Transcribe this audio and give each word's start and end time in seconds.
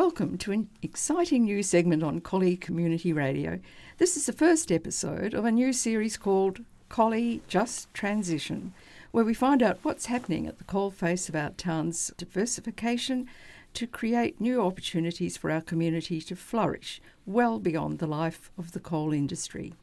Welcome 0.00 0.38
to 0.38 0.52
an 0.52 0.70
exciting 0.80 1.44
new 1.44 1.62
segment 1.62 2.02
on 2.02 2.22
Collie 2.22 2.56
Community 2.56 3.12
Radio. 3.12 3.60
This 3.98 4.16
is 4.16 4.24
the 4.24 4.32
first 4.32 4.72
episode 4.72 5.34
of 5.34 5.44
a 5.44 5.52
new 5.52 5.74
series 5.74 6.16
called 6.16 6.64
Collie 6.88 7.42
Just 7.48 7.92
Transition, 7.92 8.72
where 9.10 9.26
we 9.26 9.34
find 9.34 9.62
out 9.62 9.78
what's 9.82 10.06
happening 10.06 10.46
at 10.46 10.56
the 10.56 10.64
coalface 10.64 11.28
of 11.28 11.36
our 11.36 11.50
town's 11.50 12.12
diversification 12.16 13.28
to 13.74 13.86
create 13.86 14.40
new 14.40 14.62
opportunities 14.62 15.36
for 15.36 15.50
our 15.50 15.60
community 15.60 16.22
to 16.22 16.34
flourish 16.34 17.02
well 17.26 17.58
beyond 17.58 17.98
the 17.98 18.06
life 18.06 18.50
of 18.56 18.72
the 18.72 18.80
coal 18.80 19.12
industry. 19.12 19.74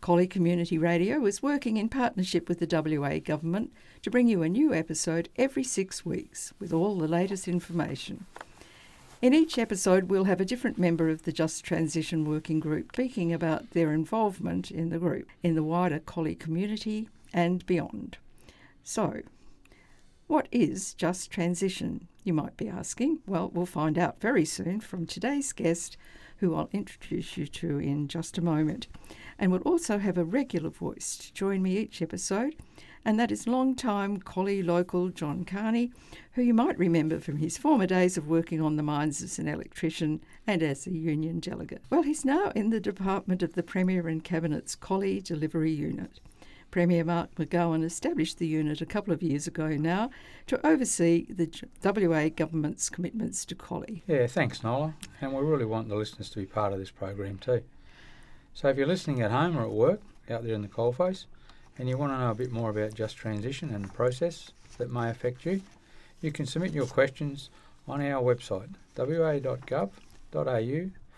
Collie 0.00 0.26
Community 0.26 0.78
Radio 0.78 1.26
is 1.26 1.42
working 1.42 1.76
in 1.76 1.90
partnership 1.90 2.48
with 2.48 2.60
the 2.60 2.98
WA 2.98 3.18
Government 3.18 3.72
to 4.00 4.10
bring 4.10 4.26
you 4.26 4.42
a 4.42 4.48
new 4.48 4.72
episode 4.72 5.28
every 5.36 5.64
six 5.64 6.02
weeks 6.06 6.54
with 6.58 6.72
all 6.72 6.96
the 6.96 7.06
latest 7.06 7.46
information. 7.46 8.24
In 9.20 9.34
each 9.34 9.58
episode, 9.58 10.04
we'll 10.04 10.24
have 10.24 10.40
a 10.40 10.44
different 10.44 10.78
member 10.78 11.08
of 11.08 11.24
the 11.24 11.32
Just 11.32 11.64
Transition 11.64 12.24
Working 12.24 12.60
Group 12.60 12.92
speaking 12.94 13.32
about 13.32 13.72
their 13.72 13.92
involvement 13.92 14.70
in 14.70 14.90
the 14.90 14.98
group, 15.00 15.28
in 15.42 15.56
the 15.56 15.64
wider 15.64 15.98
Collie 15.98 16.36
community, 16.36 17.08
and 17.32 17.66
beyond. 17.66 18.18
So, 18.84 19.22
what 20.28 20.46
is 20.52 20.94
Just 20.94 21.32
Transition, 21.32 22.06
you 22.22 22.32
might 22.32 22.56
be 22.56 22.68
asking? 22.68 23.18
Well, 23.26 23.50
we'll 23.52 23.66
find 23.66 23.98
out 23.98 24.20
very 24.20 24.44
soon 24.44 24.78
from 24.78 25.04
today's 25.04 25.52
guest, 25.52 25.96
who 26.36 26.54
I'll 26.54 26.70
introduce 26.72 27.36
you 27.36 27.48
to 27.48 27.80
in 27.80 28.06
just 28.06 28.38
a 28.38 28.42
moment. 28.42 28.86
And 29.36 29.50
we'll 29.50 29.62
also 29.62 29.98
have 29.98 30.16
a 30.16 30.22
regular 30.22 30.70
voice 30.70 31.16
to 31.16 31.34
join 31.34 31.60
me 31.60 31.76
each 31.76 32.00
episode 32.00 32.54
and 33.08 33.18
that 33.18 33.32
is 33.32 33.48
long-time 33.48 34.18
Collie 34.18 34.62
local 34.62 35.08
John 35.08 35.42
Kearney, 35.46 35.90
who 36.32 36.42
you 36.42 36.52
might 36.52 36.78
remember 36.78 37.20
from 37.20 37.38
his 37.38 37.56
former 37.56 37.86
days 37.86 38.18
of 38.18 38.28
working 38.28 38.60
on 38.60 38.76
the 38.76 38.82
mines 38.82 39.22
as 39.22 39.38
an 39.38 39.48
electrician 39.48 40.20
and 40.46 40.62
as 40.62 40.86
a 40.86 40.90
union 40.90 41.40
delegate. 41.40 41.82
Well, 41.88 42.02
he's 42.02 42.26
now 42.26 42.52
in 42.54 42.68
the 42.68 42.80
department 42.80 43.42
of 43.42 43.54
the 43.54 43.62
Premier 43.62 44.08
and 44.08 44.22
Cabinet's 44.22 44.74
Collie 44.74 45.22
Delivery 45.22 45.72
Unit. 45.72 46.20
Premier 46.70 47.02
Mark 47.02 47.34
McGowan 47.36 47.82
established 47.82 48.36
the 48.36 48.46
unit 48.46 48.82
a 48.82 48.86
couple 48.86 49.14
of 49.14 49.22
years 49.22 49.46
ago 49.46 49.68
now 49.68 50.10
to 50.46 50.66
oversee 50.66 51.24
the 51.30 51.48
WA 51.82 52.28
government's 52.28 52.90
commitments 52.90 53.46
to 53.46 53.54
collie. 53.54 54.02
Yeah, 54.06 54.26
thanks, 54.26 54.62
Nola. 54.62 54.92
And 55.22 55.32
we 55.32 55.40
really 55.40 55.64
want 55.64 55.88
the 55.88 55.96
listeners 55.96 56.28
to 56.28 56.40
be 56.40 56.44
part 56.44 56.74
of 56.74 56.78
this 56.78 56.90
program 56.90 57.38
too. 57.38 57.62
So 58.52 58.68
if 58.68 58.76
you're 58.76 58.86
listening 58.86 59.22
at 59.22 59.30
home 59.30 59.56
or 59.56 59.62
at 59.62 59.70
work, 59.70 60.02
out 60.28 60.44
there 60.44 60.52
in 60.52 60.60
the 60.60 60.68
coalface, 60.68 61.24
and 61.78 61.88
you 61.88 61.96
want 61.96 62.12
to 62.12 62.18
know 62.18 62.30
a 62.30 62.34
bit 62.34 62.52
more 62.52 62.70
about 62.70 62.94
Just 62.94 63.16
Transition 63.16 63.70
and 63.70 63.84
the 63.84 63.92
process 63.92 64.50
that 64.76 64.90
may 64.90 65.08
affect 65.08 65.46
you, 65.46 65.62
you 66.20 66.32
can 66.32 66.44
submit 66.44 66.72
your 66.72 66.86
questions 66.86 67.50
on 67.86 68.02
our 68.02 68.22
website 68.22 68.70
wa.gov.au 68.96 69.90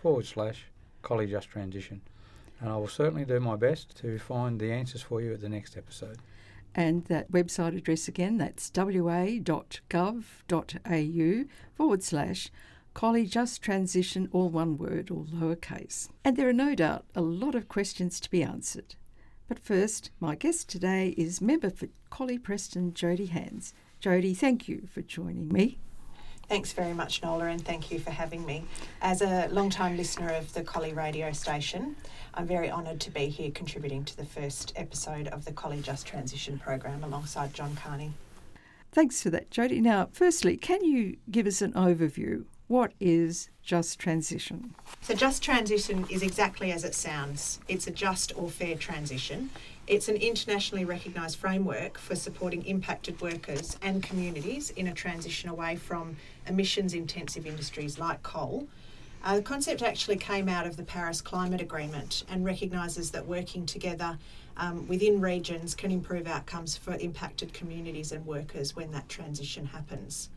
forward 0.03 0.27
slash 0.27 0.67
Collie 1.03 1.27
Just 1.27 1.49
Transition. 1.49 2.03
And 2.61 2.69
I 2.69 2.77
will 2.77 2.89
certainly 2.89 3.25
do 3.25 3.41
my 3.41 3.57
best 3.57 3.97
to 3.99 4.19
find 4.19 4.61
the 4.61 4.71
answers 4.71 5.01
for 5.01 5.23
you 5.23 5.33
at 5.33 5.41
the 5.41 5.49
next 5.49 5.79
episode. 5.79 6.19
And 6.75 7.07
that 7.07 7.33
website 7.33 7.77
address 7.77 8.07
again, 8.07 8.37
that's 8.37 8.71
wa.gov.au 8.75 9.45
forward 11.75 12.03
slash 12.03 12.51
Collie 12.93 13.27
Just 13.27 13.63
Transition, 13.63 14.29
all 14.33 14.51
one 14.51 14.77
word, 14.77 15.11
all 15.11 15.27
lowercase. 15.33 16.11
And 16.25 16.37
there 16.37 16.49
are 16.49 16.53
no 16.53 16.75
doubt 16.75 17.07
a 17.15 17.23
lot 17.23 17.55
of 17.55 17.69
questions 17.69 18.21
to 18.21 18.31
be 18.31 18.43
answered. 18.43 18.95
But 19.51 19.59
first, 19.59 20.13
my 20.21 20.37
guest 20.37 20.69
today 20.69 21.09
is 21.19 21.41
member 21.41 21.71
for 21.71 21.89
Collie 22.09 22.39
Preston, 22.39 22.93
Jodie 22.93 23.31
Hanns. 23.31 23.75
Jodie, 24.01 24.37
thank 24.37 24.69
you 24.69 24.87
for 24.89 25.03
joining 25.03 25.49
me. 25.49 25.81
Thanks 26.49 26.73
very 26.73 26.93
much, 26.93 27.21
Nola, 27.21 27.47
and 27.47 27.61
thank 27.61 27.91
you 27.91 27.99
for 27.99 28.13
having 28.13 28.47
me. 28.47 28.65
As 29.03 29.23
a 29.23 29.49
long-time 29.49 29.97
listener 29.97 30.29
of 30.35 30.53
the 30.53 30.63
Collie 30.63 30.93
radio 30.93 31.33
station, 31.33 31.97
I'm 32.35 32.47
very 32.47 32.71
honoured 32.71 33.01
to 33.01 33.11
be 33.11 33.27
here 33.27 33.51
contributing 33.51 34.05
to 34.05 34.17
the 34.17 34.25
first 34.25 34.73
episode 34.77 35.27
of 35.27 35.45
the 35.45 35.53
Collie 35.53 35.81
Just 35.81 36.07
Transition 36.07 36.57
program 36.57 37.03
alongside 37.03 37.53
John 37.53 37.75
Kearney. 37.75 38.13
Thanks 38.93 39.21
for 39.21 39.31
that, 39.31 39.51
Jodie. 39.51 39.83
Now, 39.83 40.11
firstly, 40.13 40.57
can 40.59 40.85
you 40.85 41.17
give 41.29 41.49
us 41.49 41.61
an 41.61 41.73
overview 41.73 42.45
what 42.71 42.93
is 43.01 43.51
just 43.65 43.99
transition? 43.99 44.73
So, 45.01 45.13
just 45.13 45.43
transition 45.43 46.07
is 46.09 46.23
exactly 46.23 46.71
as 46.71 46.85
it 46.85 46.95
sounds 46.95 47.59
it's 47.67 47.89
a 47.89 47.91
just 47.91 48.33
or 48.37 48.49
fair 48.49 48.77
transition. 48.77 49.51
It's 49.89 50.09
an 50.09 50.15
internationally 50.15 50.85
recognised 50.85 51.37
framework 51.37 51.99
for 51.99 52.15
supporting 52.15 52.65
impacted 52.65 53.21
workers 53.21 53.77
and 53.83 54.05
communities 54.05 54.71
in 54.71 54.87
a 54.87 54.95
transition 54.95 55.51
away 55.51 55.75
from 55.75 56.17
emissions 56.47 56.95
intensive 56.95 57.45
industries 57.45 57.99
like 57.99 58.23
coal. 58.23 58.69
Uh, 59.25 59.35
the 59.35 59.43
concept 59.43 59.83
actually 59.83 60.17
came 60.17 60.49
out 60.49 60.65
of 60.65 60.77
the 60.77 60.85
Paris 60.85 61.21
Climate 61.21 61.61
Agreement 61.61 62.23
and 62.31 62.45
recognises 62.45 63.11
that 63.11 63.27
working 63.27 63.67
together 63.67 64.17
um, 64.57 64.87
within 64.87 65.21
regions 65.21 65.75
can 65.75 65.91
improve 65.91 66.29
outcomes 66.29 66.77
for 66.77 66.95
impacted 66.99 67.53
communities 67.53 68.13
and 68.13 68.25
workers 68.25 68.77
when 68.77 68.93
that 68.93 69.09
transition 69.09 69.67
happens. 69.67 70.31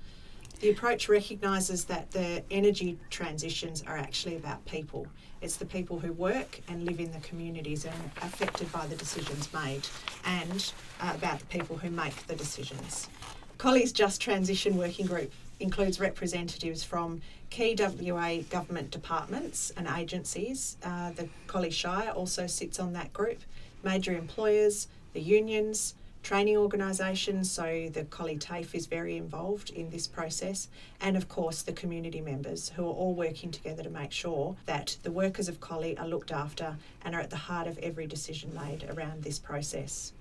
The 0.59 0.69
approach 0.69 1.09
recognises 1.09 1.85
that 1.85 2.11
the 2.11 2.43
energy 2.49 2.97
transitions 3.09 3.83
are 3.85 3.97
actually 3.97 4.37
about 4.37 4.65
people. 4.65 5.07
It's 5.41 5.57
the 5.57 5.65
people 5.65 5.99
who 5.99 6.13
work 6.13 6.61
and 6.69 6.85
live 6.85 7.01
in 7.01 7.11
the 7.11 7.19
communities 7.19 7.83
and 7.83 7.93
are 8.21 8.27
affected 8.27 8.71
by 8.71 8.87
the 8.87 8.95
decisions 8.95 9.51
made, 9.53 9.85
and 10.23 10.71
uh, 11.01 11.11
about 11.15 11.39
the 11.39 11.45
people 11.47 11.77
who 11.77 11.89
make 11.89 12.15
the 12.27 12.35
decisions. 12.35 13.09
Collie's 13.57 13.91
Just 13.91 14.21
Transition 14.21 14.77
Working 14.77 15.05
Group 15.05 15.33
includes 15.59 15.99
representatives 15.99 16.83
from 16.83 17.21
key 17.49 17.75
WA 17.77 18.37
government 18.49 18.89
departments 18.91 19.71
and 19.77 19.87
agencies. 19.87 20.77
Uh, 20.83 21.11
the 21.11 21.27
Collie 21.47 21.71
Shire 21.71 22.11
also 22.11 22.47
sits 22.47 22.79
on 22.79 22.93
that 22.93 23.11
group, 23.13 23.39
major 23.83 24.13
employers, 24.13 24.87
the 25.13 25.21
unions, 25.21 25.95
training 26.23 26.55
organisations, 26.55 27.51
so 27.51 27.89
the 27.91 28.05
Collie 28.05 28.37
TAFE 28.37 28.73
is 28.73 28.85
very 28.85 29.17
involved 29.17 29.69
in 29.69 29.89
this 29.89 30.07
process, 30.07 30.69
and 31.01 31.17
of 31.17 31.27
course 31.27 31.61
the 31.61 31.73
community 31.73 32.21
members 32.21 32.69
who 32.69 32.83
are 32.83 32.93
all 32.93 33.13
working 33.13 33.51
together 33.51 33.83
to 33.83 33.89
make 33.89 34.11
sure 34.11 34.55
that 34.65 34.95
the 35.03 35.11
workers 35.11 35.49
of 35.49 35.59
Collie 35.59 35.97
are 35.97 36.07
looked 36.07 36.31
after 36.31 36.77
and 37.01 37.13
are 37.13 37.19
at 37.19 37.29
the 37.29 37.35
heart 37.35 37.67
of 37.67 37.77
every 37.79 38.07
decision 38.07 38.53
made 38.55 38.85
around 38.89 39.23
this 39.23 39.37
process. 39.37 40.13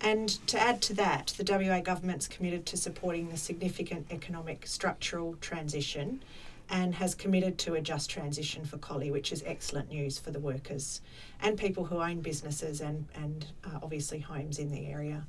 And 0.00 0.28
to 0.46 0.60
add 0.60 0.80
to 0.82 0.94
that, 0.94 1.34
the 1.36 1.44
WA 1.44 1.80
government's 1.80 2.28
committed 2.28 2.64
to 2.66 2.76
supporting 2.76 3.28
the 3.28 3.36
significant 3.36 4.06
economic 4.10 4.66
structural 4.66 5.36
transition 5.40 6.22
and 6.72 6.94
has 6.94 7.14
committed 7.14 7.58
to 7.58 7.74
a 7.74 7.80
just 7.80 8.08
transition 8.08 8.64
for 8.64 8.78
Collie, 8.78 9.10
which 9.10 9.30
is 9.30 9.44
excellent 9.46 9.90
news 9.90 10.18
for 10.18 10.30
the 10.30 10.40
workers 10.40 11.02
and 11.42 11.58
people 11.58 11.84
who 11.84 11.98
own 11.98 12.22
businesses 12.22 12.80
and, 12.80 13.06
and 13.14 13.46
uh, 13.64 13.78
obviously 13.82 14.18
homes 14.18 14.58
in 14.58 14.72
the 14.72 14.86
area. 14.86 15.26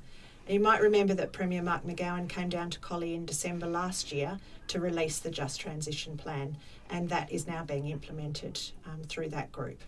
You 0.48 0.60
might 0.60 0.80
remember 0.80 1.12
that 1.14 1.32
Premier 1.32 1.62
Mark 1.62 1.84
McGowan 1.84 2.28
came 2.30 2.48
down 2.48 2.70
to 2.70 2.78
Collie 2.78 3.14
in 3.14 3.26
December 3.26 3.66
last 3.66 4.10
year 4.10 4.38
to 4.68 4.80
release 4.80 5.18
the 5.18 5.30
Just 5.30 5.60
Transition 5.60 6.16
Plan, 6.16 6.56
and 6.88 7.10
that 7.10 7.30
is 7.30 7.46
now 7.46 7.62
being 7.62 7.88
implemented 7.88 8.58
um, 8.86 9.02
through 9.06 9.28
that 9.28 9.52
group. 9.52 9.82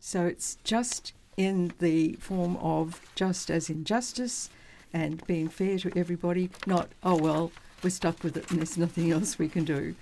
So 0.00 0.26
it's 0.26 0.58
just 0.64 1.12
in 1.36 1.72
the 1.78 2.14
form 2.14 2.56
of 2.56 3.00
just 3.14 3.50
as 3.50 3.70
in 3.70 3.84
justice 3.84 4.50
and 4.92 5.24
being 5.26 5.48
fair 5.48 5.78
to 5.78 5.96
everybody, 5.96 6.50
not, 6.66 6.88
oh 7.04 7.16
well, 7.16 7.52
we're 7.82 7.90
stuck 7.90 8.24
with 8.24 8.36
it 8.36 8.50
and 8.50 8.60
there's 8.60 8.78
nothing 8.78 9.12
else 9.12 9.38
we 9.38 9.48
can 9.48 9.64
do 9.64 9.94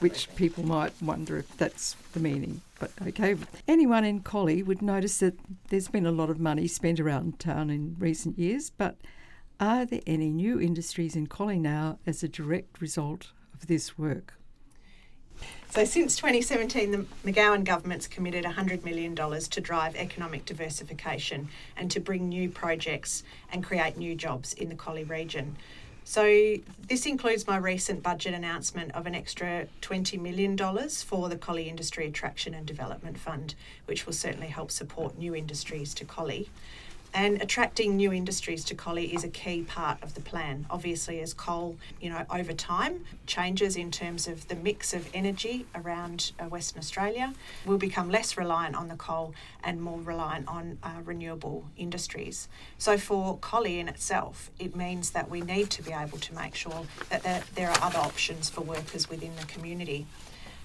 which 0.00 0.34
people 0.34 0.64
might 0.64 0.92
wonder 1.00 1.38
if 1.38 1.56
that's 1.56 1.94
the 2.12 2.20
meaning. 2.20 2.62
But 2.78 2.90
okay, 3.06 3.36
anyone 3.68 4.04
in 4.04 4.20
Collie 4.20 4.62
would 4.62 4.82
notice 4.82 5.18
that 5.18 5.34
there's 5.68 5.88
been 5.88 6.06
a 6.06 6.12
lot 6.12 6.30
of 6.30 6.40
money 6.40 6.66
spent 6.66 6.98
around 6.98 7.38
town 7.38 7.70
in 7.70 7.96
recent 7.98 8.38
years, 8.38 8.70
but 8.70 8.96
are 9.60 9.84
there 9.84 10.00
any 10.06 10.30
new 10.30 10.58
industries 10.58 11.14
in 11.14 11.26
Collie 11.26 11.58
now 11.58 11.98
as 12.06 12.22
a 12.22 12.28
direct 12.28 12.80
result 12.80 13.28
of 13.54 13.66
this 13.66 13.98
work? 13.98 14.34
So, 15.70 15.84
since 15.84 16.16
2017, 16.16 16.90
the 16.90 17.06
McGowan 17.24 17.62
government's 17.62 18.08
committed 18.08 18.44
$100 18.44 18.84
million 18.84 19.14
to 19.14 19.60
drive 19.60 19.94
economic 19.94 20.44
diversification 20.44 21.48
and 21.76 21.90
to 21.92 22.00
bring 22.00 22.28
new 22.28 22.48
projects 22.48 23.22
and 23.52 23.62
create 23.62 23.96
new 23.96 24.16
jobs 24.16 24.52
in 24.54 24.68
the 24.68 24.74
Collie 24.74 25.04
region. 25.04 25.56
So, 26.10 26.56
this 26.88 27.06
includes 27.06 27.46
my 27.46 27.56
recent 27.56 28.02
budget 28.02 28.34
announcement 28.34 28.90
of 28.96 29.06
an 29.06 29.14
extra 29.14 29.68
$20 29.80 30.20
million 30.20 30.58
for 30.88 31.28
the 31.28 31.36
Collie 31.36 31.68
Industry 31.68 32.08
Attraction 32.08 32.52
and 32.52 32.66
Development 32.66 33.16
Fund, 33.16 33.54
which 33.84 34.06
will 34.06 34.12
certainly 34.12 34.48
help 34.48 34.72
support 34.72 35.16
new 35.16 35.36
industries 35.36 35.94
to 35.94 36.04
Collie. 36.04 36.50
And 37.12 37.42
attracting 37.42 37.96
new 37.96 38.12
industries 38.12 38.64
to 38.66 38.74
Collie 38.76 39.12
is 39.12 39.24
a 39.24 39.28
key 39.28 39.62
part 39.62 40.00
of 40.00 40.14
the 40.14 40.20
plan. 40.20 40.66
Obviously, 40.70 41.20
as 41.20 41.34
coal, 41.34 41.76
you 42.00 42.08
know, 42.08 42.24
over 42.30 42.52
time 42.52 43.04
changes 43.26 43.76
in 43.76 43.90
terms 43.90 44.28
of 44.28 44.46
the 44.46 44.54
mix 44.54 44.94
of 44.94 45.08
energy 45.12 45.66
around 45.74 46.30
uh, 46.38 46.44
Western 46.44 46.78
Australia, 46.78 47.34
we'll 47.66 47.78
become 47.78 48.10
less 48.10 48.36
reliant 48.36 48.76
on 48.76 48.86
the 48.86 48.94
coal 48.94 49.34
and 49.64 49.82
more 49.82 50.00
reliant 50.00 50.46
on 50.46 50.78
uh, 50.84 51.00
renewable 51.04 51.64
industries. 51.76 52.48
So, 52.78 52.96
for 52.96 53.38
Collie 53.38 53.80
in 53.80 53.88
itself, 53.88 54.50
it 54.60 54.76
means 54.76 55.10
that 55.10 55.28
we 55.28 55.40
need 55.40 55.70
to 55.70 55.82
be 55.82 55.92
able 55.92 56.18
to 56.18 56.34
make 56.34 56.54
sure 56.54 56.86
that 57.08 57.24
there, 57.24 57.42
there 57.56 57.70
are 57.70 57.82
other 57.82 57.98
options 57.98 58.48
for 58.48 58.60
workers 58.60 59.10
within 59.10 59.34
the 59.34 59.46
community. 59.46 60.06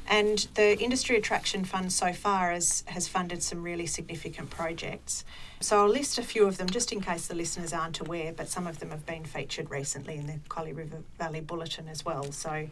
And 0.07 0.47
the 0.53 0.77
Industry 0.79 1.17
Attraction 1.17 1.65
Fund 1.65 1.91
so 1.91 2.13
far 2.13 2.51
has, 2.51 2.83
has 2.87 3.07
funded 3.07 3.41
some 3.41 3.63
really 3.63 3.87
significant 3.87 4.49
projects. 4.51 5.25
So 5.61 5.79
I'll 5.79 5.89
list 5.89 6.19
a 6.19 6.21
few 6.21 6.45
of 6.45 6.57
them 6.57 6.69
just 6.69 6.91
in 6.91 7.01
case 7.01 7.27
the 7.27 7.33
listeners 7.33 7.73
aren't 7.73 7.99
aware, 7.99 8.31
but 8.31 8.47
some 8.47 8.67
of 8.67 8.79
them 8.79 8.91
have 8.91 9.05
been 9.05 9.25
featured 9.25 9.71
recently 9.71 10.15
in 10.15 10.27
the 10.27 10.39
Collie 10.47 10.73
River 10.73 10.97
Valley 11.17 11.41
Bulletin 11.41 11.87
as 11.87 12.05
well. 12.05 12.31
So 12.31 12.67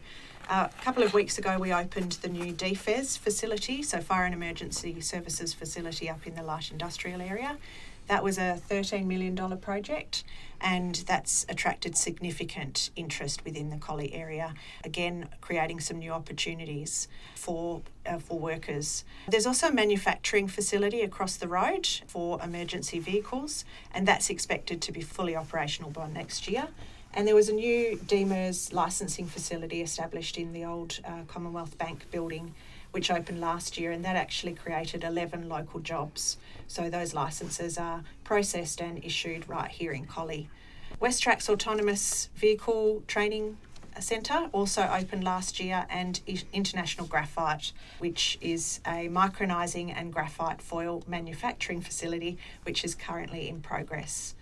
uh, 0.48 0.68
a 0.70 0.84
couple 0.84 1.02
of 1.02 1.12
weeks 1.12 1.38
ago, 1.38 1.58
we 1.58 1.72
opened 1.72 2.12
the 2.22 2.28
new 2.28 2.52
DFES 2.52 3.18
facility, 3.18 3.82
so 3.82 4.00
Fire 4.00 4.26
and 4.26 4.34
Emergency 4.34 5.00
Services 5.00 5.52
facility 5.52 6.08
up 6.08 6.26
in 6.26 6.36
the 6.36 6.42
light 6.42 6.70
industrial 6.70 7.20
area. 7.20 7.56
That 8.06 8.22
was 8.22 8.36
a 8.36 8.60
$13 8.68 9.06
million 9.06 9.34
project, 9.58 10.24
and 10.64 10.94
that's 11.06 11.44
attracted 11.50 11.94
significant 11.94 12.88
interest 12.96 13.44
within 13.44 13.68
the 13.68 13.76
Collie 13.76 14.14
area. 14.14 14.54
Again, 14.82 15.28
creating 15.42 15.78
some 15.78 15.98
new 15.98 16.10
opportunities 16.10 17.06
for, 17.34 17.82
uh, 18.06 18.18
for 18.18 18.38
workers. 18.38 19.04
There's 19.28 19.46
also 19.46 19.68
a 19.68 19.72
manufacturing 19.72 20.48
facility 20.48 21.02
across 21.02 21.36
the 21.36 21.48
road 21.48 21.86
for 22.06 22.42
emergency 22.42 22.98
vehicles, 22.98 23.66
and 23.92 24.08
that's 24.08 24.30
expected 24.30 24.80
to 24.80 24.90
be 24.90 25.02
fully 25.02 25.36
operational 25.36 25.90
by 25.90 26.08
next 26.08 26.48
year. 26.48 26.68
And 27.12 27.28
there 27.28 27.34
was 27.34 27.50
a 27.50 27.52
new 27.52 27.96
DMIRS 27.98 28.72
licensing 28.72 29.26
facility 29.26 29.82
established 29.82 30.38
in 30.38 30.52
the 30.54 30.64
old 30.64 30.98
uh, 31.04 31.22
Commonwealth 31.28 31.76
Bank 31.76 32.10
building 32.10 32.54
which 32.94 33.10
opened 33.10 33.40
last 33.40 33.76
year, 33.76 33.90
and 33.90 34.04
that 34.04 34.14
actually 34.14 34.54
created 34.54 35.02
11 35.02 35.48
local 35.48 35.80
jobs. 35.80 36.36
So 36.68 36.88
those 36.88 37.12
licences 37.12 37.76
are 37.76 38.04
processed 38.22 38.80
and 38.80 39.04
issued 39.04 39.48
right 39.48 39.68
here 39.68 39.90
in 39.90 40.06
Collie. 40.06 40.48
WesTrac's 41.02 41.48
Autonomous 41.50 42.28
Vehicle 42.36 43.02
Training 43.08 43.58
Centre 43.98 44.48
also 44.52 44.82
opened 44.82 45.24
last 45.24 45.58
year, 45.58 45.86
and 45.90 46.20
International 46.52 47.04
Graphite, 47.04 47.72
which 47.98 48.38
is 48.40 48.78
a 48.86 49.08
micronising 49.08 49.92
and 49.92 50.12
graphite 50.12 50.62
foil 50.62 51.02
manufacturing 51.08 51.80
facility, 51.80 52.38
which 52.62 52.84
is 52.84 52.94
currently 52.94 53.48
in 53.48 53.60
progress. 53.60 54.36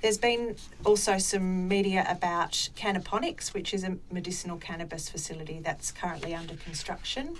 There's 0.00 0.16
been 0.18 0.54
also 0.84 1.18
some 1.18 1.66
media 1.66 2.06
about 2.08 2.70
Cannaponics, 2.76 3.52
which 3.52 3.74
is 3.74 3.82
a 3.82 3.98
medicinal 4.12 4.58
cannabis 4.58 5.08
facility 5.08 5.58
that's 5.60 5.90
currently 5.90 6.34
under 6.36 6.54
construction. 6.54 7.36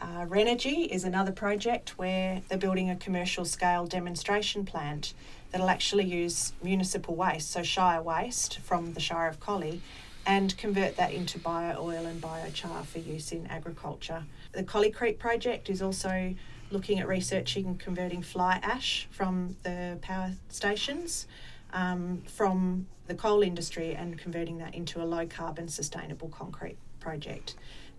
Uh, 0.00 0.26
Renergi 0.26 0.86
is 0.88 1.04
another 1.04 1.32
project 1.32 1.96
where 1.96 2.42
they're 2.48 2.58
building 2.58 2.90
a 2.90 2.96
commercial 2.96 3.44
scale 3.44 3.86
demonstration 3.86 4.64
plant 4.64 5.14
that'll 5.50 5.70
actually 5.70 6.04
use 6.04 6.52
municipal 6.62 7.14
waste, 7.14 7.50
so 7.50 7.62
Shire 7.62 8.02
waste 8.02 8.58
from 8.58 8.92
the 8.92 9.00
Shire 9.00 9.28
of 9.28 9.40
Collie, 9.40 9.80
and 10.26 10.56
convert 10.58 10.96
that 10.96 11.12
into 11.12 11.38
bio 11.38 11.80
oil 11.80 12.04
and 12.04 12.20
biochar 12.20 12.84
for 12.84 12.98
use 12.98 13.32
in 13.32 13.46
agriculture. 13.46 14.24
The 14.52 14.64
Collie 14.64 14.90
Creek 14.90 15.18
project 15.18 15.70
is 15.70 15.80
also 15.80 16.34
looking 16.70 16.98
at 16.98 17.08
researching 17.08 17.76
converting 17.78 18.22
fly 18.22 18.58
ash 18.62 19.06
from 19.10 19.56
the 19.62 19.98
power 20.02 20.32
stations 20.48 21.26
um, 21.72 22.22
from 22.26 22.86
the 23.06 23.14
coal 23.14 23.42
industry 23.42 23.94
and 23.94 24.18
converting 24.18 24.58
that 24.58 24.74
into 24.74 25.00
a 25.00 25.04
low 25.04 25.26
carbon 25.26 25.68
sustainable 25.68 26.28
concrete 26.28 26.76
project 26.98 27.54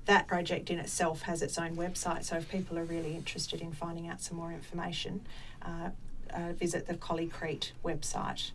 that 0.07 0.25
project 0.25 0.69
in 0.69 0.79
itself 0.79 1.21
has 1.23 1.41
its 1.41 1.57
own 1.57 1.75
website, 1.75 2.23
so 2.23 2.37
if 2.37 2.49
people 2.49 2.79
are 2.79 2.83
really 2.83 3.13
interested 3.13 3.61
in 3.61 3.71
finding 3.73 4.07
out 4.07 4.21
some 4.21 4.37
more 4.37 4.51
information, 4.51 5.21
uh, 5.61 5.89
uh, 6.33 6.53
visit 6.53 6.87
the 6.87 6.95
Collie 6.95 7.31
website. 7.85 8.51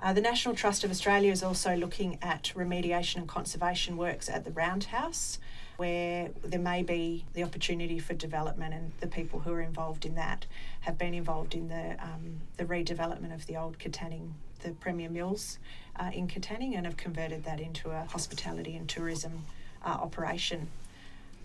Uh, 0.00 0.12
the 0.12 0.20
National 0.20 0.54
Trust 0.54 0.84
of 0.84 0.90
Australia 0.90 1.32
is 1.32 1.42
also 1.42 1.74
looking 1.74 2.18
at 2.22 2.52
remediation 2.54 3.16
and 3.16 3.28
conservation 3.28 3.96
works 3.96 4.28
at 4.28 4.44
the 4.44 4.52
Roundhouse, 4.52 5.38
where 5.76 6.30
there 6.44 6.60
may 6.60 6.82
be 6.82 7.24
the 7.34 7.42
opportunity 7.42 7.98
for 7.98 8.14
development, 8.14 8.72
and 8.72 8.92
the 9.00 9.08
people 9.08 9.40
who 9.40 9.52
are 9.52 9.60
involved 9.60 10.04
in 10.04 10.14
that 10.14 10.46
have 10.80 10.96
been 10.96 11.14
involved 11.14 11.54
in 11.54 11.68
the 11.68 11.96
um, 12.00 12.40
the 12.56 12.64
redevelopment 12.64 13.34
of 13.34 13.46
the 13.46 13.56
old 13.56 13.78
Katanning, 13.78 14.30
the 14.62 14.70
Premier 14.70 15.08
Mills 15.08 15.58
uh, 15.96 16.10
in 16.12 16.28
Katanning, 16.28 16.76
and 16.76 16.86
have 16.86 16.96
converted 16.96 17.44
that 17.44 17.60
into 17.60 17.90
a 17.90 18.04
hospitality 18.04 18.76
and 18.76 18.88
tourism 18.88 19.44
uh, 19.84 19.88
operation. 19.88 20.68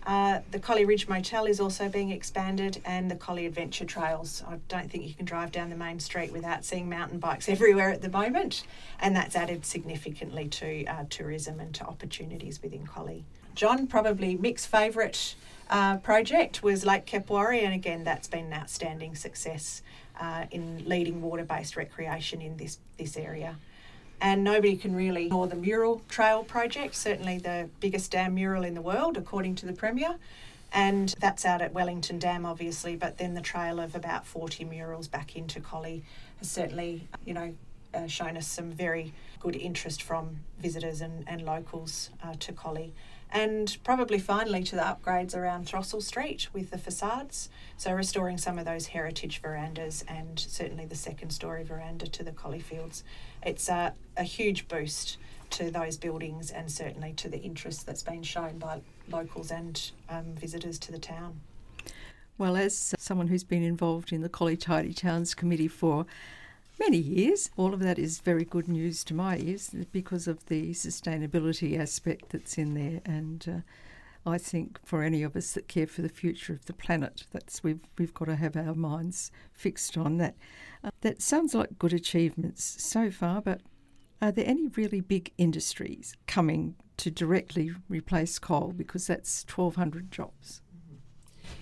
Uh, 0.06 0.40
the 0.50 0.58
Collie 0.58 0.84
Ridge 0.84 1.08
Motel 1.08 1.46
is 1.46 1.60
also 1.60 1.88
being 1.88 2.10
expanded, 2.10 2.80
and 2.84 3.10
the 3.10 3.14
Collie 3.14 3.46
Adventure 3.46 3.86
Trails. 3.86 4.42
I 4.46 4.58
don't 4.68 4.90
think 4.90 5.06
you 5.08 5.14
can 5.14 5.24
drive 5.24 5.50
down 5.50 5.70
the 5.70 5.76
main 5.76 5.98
street 5.98 6.30
without 6.30 6.64
seeing 6.64 6.88
mountain 6.90 7.18
bikes 7.18 7.48
everywhere 7.48 7.90
at 7.90 8.02
the 8.02 8.10
moment, 8.10 8.64
and 9.00 9.16
that's 9.16 9.34
added 9.34 9.64
significantly 9.64 10.48
to 10.48 10.84
uh, 10.84 11.04
tourism 11.08 11.58
and 11.58 11.74
to 11.76 11.84
opportunities 11.86 12.62
within 12.62 12.86
Collie. 12.86 13.24
John, 13.54 13.86
probably 13.86 14.36
Mick's 14.36 14.66
favourite 14.66 15.36
uh, 15.70 15.96
project 15.98 16.62
was 16.62 16.84
Lake 16.84 17.06
Kepwari, 17.06 17.62
and 17.62 17.72
again, 17.72 18.04
that's 18.04 18.28
been 18.28 18.46
an 18.46 18.52
outstanding 18.52 19.14
success 19.14 19.80
uh, 20.20 20.44
in 20.50 20.86
leading 20.86 21.22
water 21.22 21.44
based 21.44 21.76
recreation 21.76 22.42
in 22.42 22.58
this, 22.58 22.78
this 22.98 23.16
area 23.16 23.56
and 24.24 24.42
nobody 24.42 24.74
can 24.74 24.96
really 24.96 25.26
ignore 25.26 25.46
the 25.46 25.54
mural 25.54 26.00
trail 26.08 26.42
project, 26.42 26.94
certainly 26.94 27.36
the 27.36 27.68
biggest 27.78 28.10
dam 28.10 28.34
mural 28.34 28.64
in 28.64 28.72
the 28.72 28.80
world, 28.80 29.18
according 29.18 29.54
to 29.54 29.66
the 29.66 29.72
Premier. 29.74 30.16
And 30.72 31.14
that's 31.20 31.44
out 31.44 31.60
at 31.60 31.74
Wellington 31.74 32.18
Dam, 32.18 32.46
obviously, 32.46 32.96
but 32.96 33.18
then 33.18 33.34
the 33.34 33.42
trail 33.42 33.78
of 33.78 33.94
about 33.94 34.26
40 34.26 34.64
murals 34.64 35.08
back 35.08 35.36
into 35.36 35.60
Collie 35.60 36.04
has 36.38 36.50
certainly, 36.50 37.06
you 37.26 37.34
know, 37.34 37.54
uh, 37.92 38.06
shown 38.06 38.38
us 38.38 38.46
some 38.46 38.70
very 38.70 39.12
good 39.40 39.56
interest 39.56 40.02
from 40.02 40.38
visitors 40.58 41.02
and, 41.02 41.28
and 41.28 41.42
locals 41.42 42.08
uh, 42.24 42.32
to 42.40 42.50
Collie. 42.50 42.94
And 43.34 43.76
probably 43.82 44.20
finally 44.20 44.62
to 44.62 44.76
the 44.76 44.82
upgrades 44.82 45.36
around 45.36 45.66
Throssell 45.66 46.00
Street 46.00 46.46
with 46.52 46.70
the 46.70 46.78
facades. 46.78 47.50
So, 47.76 47.92
restoring 47.92 48.38
some 48.38 48.60
of 48.60 48.64
those 48.64 48.86
heritage 48.86 49.42
verandas 49.42 50.04
and 50.06 50.38
certainly 50.38 50.86
the 50.86 50.94
second 50.94 51.30
story 51.30 51.64
veranda 51.64 52.06
to 52.06 52.22
the 52.22 52.30
Collie 52.30 52.60
Fields. 52.60 53.02
It's 53.44 53.68
a, 53.68 53.92
a 54.16 54.22
huge 54.22 54.68
boost 54.68 55.18
to 55.50 55.72
those 55.72 55.96
buildings 55.96 56.52
and 56.52 56.70
certainly 56.70 57.12
to 57.14 57.28
the 57.28 57.38
interest 57.38 57.86
that's 57.86 58.04
been 58.04 58.22
shown 58.22 58.58
by 58.58 58.80
locals 59.10 59.50
and 59.50 59.90
um, 60.08 60.36
visitors 60.36 60.78
to 60.78 60.92
the 60.92 60.98
town. 60.98 61.40
Well, 62.38 62.56
as 62.56 62.94
someone 62.98 63.26
who's 63.26 63.44
been 63.44 63.62
involved 63.64 64.12
in 64.12 64.20
the 64.20 64.28
Collie 64.28 64.56
Tidy 64.56 64.94
Towns 64.94 65.34
Committee 65.34 65.68
for 65.68 66.06
many 66.78 66.98
years. 66.98 67.50
All 67.56 67.74
of 67.74 67.80
that 67.80 67.98
is 67.98 68.20
very 68.20 68.44
good 68.44 68.68
news 68.68 69.04
to 69.04 69.14
my 69.14 69.38
ears 69.38 69.74
because 69.92 70.26
of 70.26 70.46
the 70.46 70.72
sustainability 70.72 71.78
aspect 71.78 72.30
that's 72.30 72.58
in 72.58 72.74
there. 72.74 73.00
And 73.04 73.64
uh, 74.26 74.30
I 74.30 74.38
think 74.38 74.78
for 74.84 75.02
any 75.02 75.22
of 75.22 75.36
us 75.36 75.52
that 75.52 75.68
care 75.68 75.86
for 75.86 76.02
the 76.02 76.08
future 76.08 76.52
of 76.52 76.66
the 76.66 76.72
planet, 76.72 77.26
that's 77.30 77.62
we've 77.62 77.80
we've 77.98 78.14
got 78.14 78.26
to 78.26 78.36
have 78.36 78.56
our 78.56 78.74
minds 78.74 79.30
fixed 79.52 79.96
on 79.96 80.18
that. 80.18 80.36
Uh, 80.82 80.90
that 81.02 81.22
sounds 81.22 81.54
like 81.54 81.78
good 81.78 81.92
achievements 81.92 82.82
so 82.82 83.10
far, 83.10 83.40
but 83.40 83.60
are 84.22 84.32
there 84.32 84.46
any 84.48 84.68
really 84.68 85.00
big 85.00 85.32
industries 85.36 86.16
coming 86.26 86.76
to 86.96 87.10
directly 87.10 87.72
replace 87.88 88.38
coal? 88.38 88.72
Because 88.74 89.06
that's 89.06 89.44
1,200 89.54 90.10
jobs. 90.10 90.62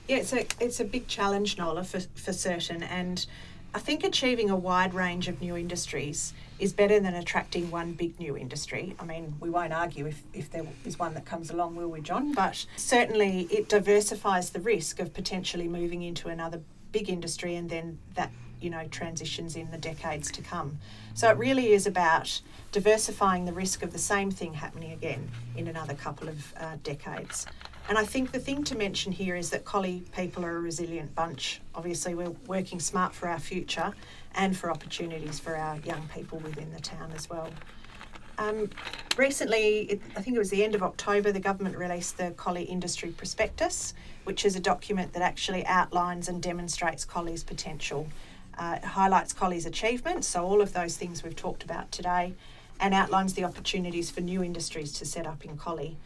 Yeah, 0.09 0.19
it's 0.19 0.33
a, 0.33 0.47
it's 0.61 0.79
a 0.79 0.85
big 0.85 1.09
challenge, 1.09 1.59
Nola, 1.59 1.85
for, 1.85 2.01
for 2.15 2.33
certain. 2.33 2.83
And 2.83 3.27
I 3.75 3.79
think 3.79 4.05
achieving 4.05 4.51
a 4.51 4.57
wide 4.57 4.93
range 4.93 5.29
of 5.29 5.41
new 5.41 5.57
industries 5.57 6.35
is 6.59 6.75
better 6.75 7.01
than 7.01 7.15
attracting 7.15 7.71
one 7.71 7.93
big 7.93 8.21
new 8.21 8.37
industry. 8.37 8.95
I 9.01 9.07
mean, 9.07 9.35
we 9.41 9.49
won't 9.49 9.73
argue 9.73 10.07
if, 10.07 10.23
if 10.35 10.51
there 10.51 10.67
is 10.85 10.99
one 10.99 11.15
that 11.15 11.25
comes 11.25 11.51
along, 11.51 11.77
will 11.77 11.89
we, 11.89 12.03
John? 12.03 12.35
But 12.35 12.67
certainly 12.77 13.49
it 13.51 13.71
diversifies 13.71 14.51
the 14.51 14.61
risk 14.61 15.01
of 15.01 15.15
potentially 15.15 15.69
moving 15.69 16.03
into 16.03 16.29
another 16.29 16.61
big 16.93 17.09
industry 17.09 17.57
and 17.57 17.71
then 17.71 17.99
that, 18.15 18.31
you 18.61 18.69
know, 18.69 18.87
transitions 18.91 19.57
in 19.57 19.71
the 19.71 19.79
decades 19.79 20.31
to 20.33 20.43
come. 20.43 20.79
So 21.15 21.31
it 21.31 21.39
really 21.39 21.73
is 21.73 21.87
about 21.87 22.43
diversifying 22.73 23.47
the 23.47 23.55
risk 23.55 23.83
of 23.83 23.93
the 23.93 23.99
same 23.99 24.31
thing 24.31 24.53
happening 24.53 24.93
again 24.93 25.31
in 25.57 25.67
another 25.67 25.95
couple 25.95 26.29
of 26.29 26.55
uh, 26.59 26.77
decades. 26.83 27.47
And 27.89 27.99
I 27.99 28.05
think 28.05 28.33
the 28.33 28.39
thing 28.39 28.65
to 28.65 28.77
mention 28.77 29.13
here 29.13 29.37
is 29.37 29.51
that 29.51 29.65
Collie 29.65 30.03
people 30.17 30.45
are 30.45 30.57
a 30.57 30.61
resilient 30.61 31.15
bunch. 31.15 31.61
Obviously, 31.75 32.15
we're 32.15 32.31
working 32.47 32.81
smart 32.81 33.15
for 33.15 33.29
our 33.29 33.39
future 33.39 33.93
and 34.35 34.57
for 34.57 34.71
opportunities 34.71 35.39
for 35.39 35.57
our 35.57 35.77
young 35.79 36.09
people 36.15 36.39
within 36.39 36.73
the 36.73 36.81
town 36.81 37.13
as 37.15 37.29
well. 37.29 37.51
Um, 38.39 38.71
recently, 39.19 39.81
it, 39.91 40.01
I 40.17 40.23
think 40.23 40.37
it 40.37 40.39
was 40.39 40.49
the 40.49 40.65
end 40.65 40.75
of 40.75 40.83
October, 40.83 41.33
the 41.33 41.41
government 41.41 41.77
released 41.77 42.17
the 42.17 42.31
Collie 42.31 42.65
Industry 42.65 43.11
Prospectus, 43.11 43.93
which 44.25 44.47
is 44.47 44.57
a 44.57 44.61
document 44.61 45.13
that 45.13 45.23
actually 45.23 45.67
outlines 45.67 46.29
and 46.29 46.43
demonstrates 46.43 47.05
Collie's 47.05 47.45
potential 47.45 48.07
Uh, 48.59 48.77
it 48.77 48.85
highlights 48.85 49.33
Collie's 49.33 49.67
achievements, 49.67 50.29
so 50.29 50.45
all 50.45 50.61
of 50.61 50.73
those 50.73 50.97
things 50.97 51.23
we've 51.23 51.37
talked 51.37 51.65
about 51.65 51.91
today, 51.91 52.35
and 52.81 52.93
outlines 52.95 53.33
the 53.35 53.45
opportunities 53.45 54.11
for 54.11 54.21
new 54.21 54.43
industries 54.43 54.93
to 54.93 55.05
set 55.05 55.27
up 55.27 55.45
in 55.45 55.57
Collie. 55.57 55.97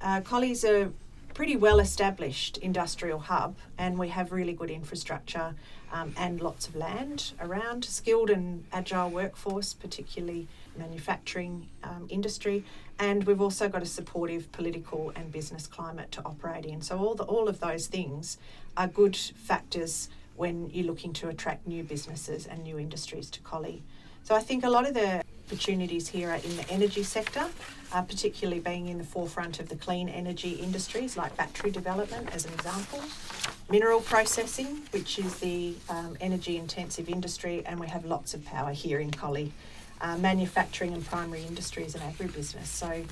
Uh, 0.00 0.20
Collie's 0.20 0.64
a 0.64 0.92
pretty 1.34 1.56
well 1.56 1.80
established 1.80 2.56
industrial 2.58 3.18
hub, 3.18 3.56
and 3.78 3.98
we 3.98 4.08
have 4.08 4.32
really 4.32 4.52
good 4.52 4.70
infrastructure 4.70 5.54
um, 5.92 6.12
and 6.16 6.40
lots 6.40 6.68
of 6.68 6.76
land 6.76 7.32
around, 7.40 7.84
skilled 7.84 8.30
and 8.30 8.64
agile 8.72 9.10
workforce, 9.10 9.72
particularly 9.74 10.46
manufacturing 10.76 11.68
um, 11.82 12.06
industry, 12.10 12.64
and 12.98 13.24
we've 13.24 13.40
also 13.40 13.68
got 13.68 13.82
a 13.82 13.86
supportive 13.86 14.50
political 14.52 15.12
and 15.16 15.32
business 15.32 15.66
climate 15.66 16.10
to 16.12 16.22
operate 16.24 16.64
in. 16.64 16.80
So 16.80 16.98
all 16.98 17.14
the, 17.14 17.24
all 17.24 17.48
of 17.48 17.60
those 17.60 17.86
things 17.86 18.38
are 18.76 18.86
good 18.86 19.16
factors 19.16 20.08
when 20.36 20.70
you're 20.70 20.86
looking 20.86 21.12
to 21.14 21.28
attract 21.28 21.66
new 21.66 21.82
businesses 21.82 22.46
and 22.46 22.62
new 22.62 22.78
industries 22.78 23.28
to 23.30 23.40
Collie. 23.40 23.82
So 24.22 24.36
I 24.36 24.40
think 24.40 24.62
a 24.64 24.70
lot 24.70 24.86
of 24.86 24.94
the 24.94 25.24
opportunities 25.48 26.08
here 26.08 26.28
are 26.28 26.34
in 26.34 26.56
the 26.58 26.70
energy 26.70 27.02
sector, 27.02 27.46
uh, 27.94 28.02
particularly 28.02 28.60
being 28.60 28.88
in 28.88 28.98
the 28.98 29.04
forefront 29.04 29.58
of 29.60 29.68
the 29.70 29.76
clean 29.76 30.06
energy 30.06 30.50
industries 30.50 31.16
like 31.16 31.34
battery 31.38 31.70
development, 31.70 32.28
as 32.34 32.44
an 32.44 32.52
example. 32.52 33.00
Mineral 33.70 34.02
processing, 34.02 34.82
which 34.90 35.18
is 35.18 35.38
the 35.38 35.74
um, 35.88 36.18
energy 36.20 36.58
intensive 36.58 37.08
industry, 37.08 37.62
and 37.64 37.80
we 37.80 37.86
have 37.86 38.04
lots 38.04 38.34
of 38.34 38.44
power 38.44 38.72
here 38.72 38.98
in 38.98 39.10
Collie. 39.10 39.50
Uh, 40.02 40.18
manufacturing 40.18 40.92
and 40.92 41.04
primary 41.06 41.42
industries 41.44 41.94
and 41.94 42.04
agribusiness. 42.04 42.66
So 42.66 43.02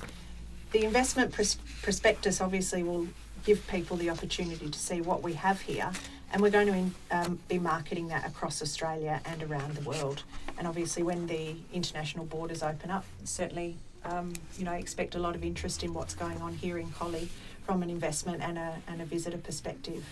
the 0.73 0.85
investment 0.85 1.33
pros- 1.33 1.57
prospectus 1.81 2.39
obviously 2.39 2.83
will 2.83 3.07
give 3.45 3.65
people 3.67 3.97
the 3.97 4.11
opportunity 4.11 4.69
to 4.69 4.79
see 4.79 5.01
what 5.01 5.23
we 5.23 5.33
have 5.33 5.61
here 5.61 5.91
and 6.31 6.41
we're 6.41 6.49
going 6.49 6.67
to 6.67 6.73
in, 6.73 6.95
um, 7.11 7.39
be 7.47 7.57
marketing 7.57 8.09
that 8.09 8.25
across 8.27 8.61
Australia 8.61 9.21
and 9.25 9.43
around 9.43 9.75
the 9.75 9.81
world. 9.81 10.23
And 10.57 10.67
obviously, 10.67 11.03
when 11.03 11.27
the 11.27 11.55
international 11.73 12.25
borders 12.25 12.63
open 12.63 12.91
up, 12.91 13.05
certainly, 13.23 13.77
um, 14.03 14.33
you 14.57 14.65
know, 14.65 14.73
expect 14.73 15.15
a 15.15 15.19
lot 15.19 15.35
of 15.35 15.43
interest 15.43 15.83
in 15.83 15.93
what's 15.93 16.15
going 16.15 16.41
on 16.41 16.53
here 16.53 16.77
in 16.77 16.91
Collie 16.91 17.29
from 17.65 17.83
an 17.83 17.89
investment 17.89 18.41
and 18.41 18.57
a, 18.57 18.75
and 18.87 19.01
a 19.01 19.05
visitor 19.05 19.37
perspective. 19.37 20.03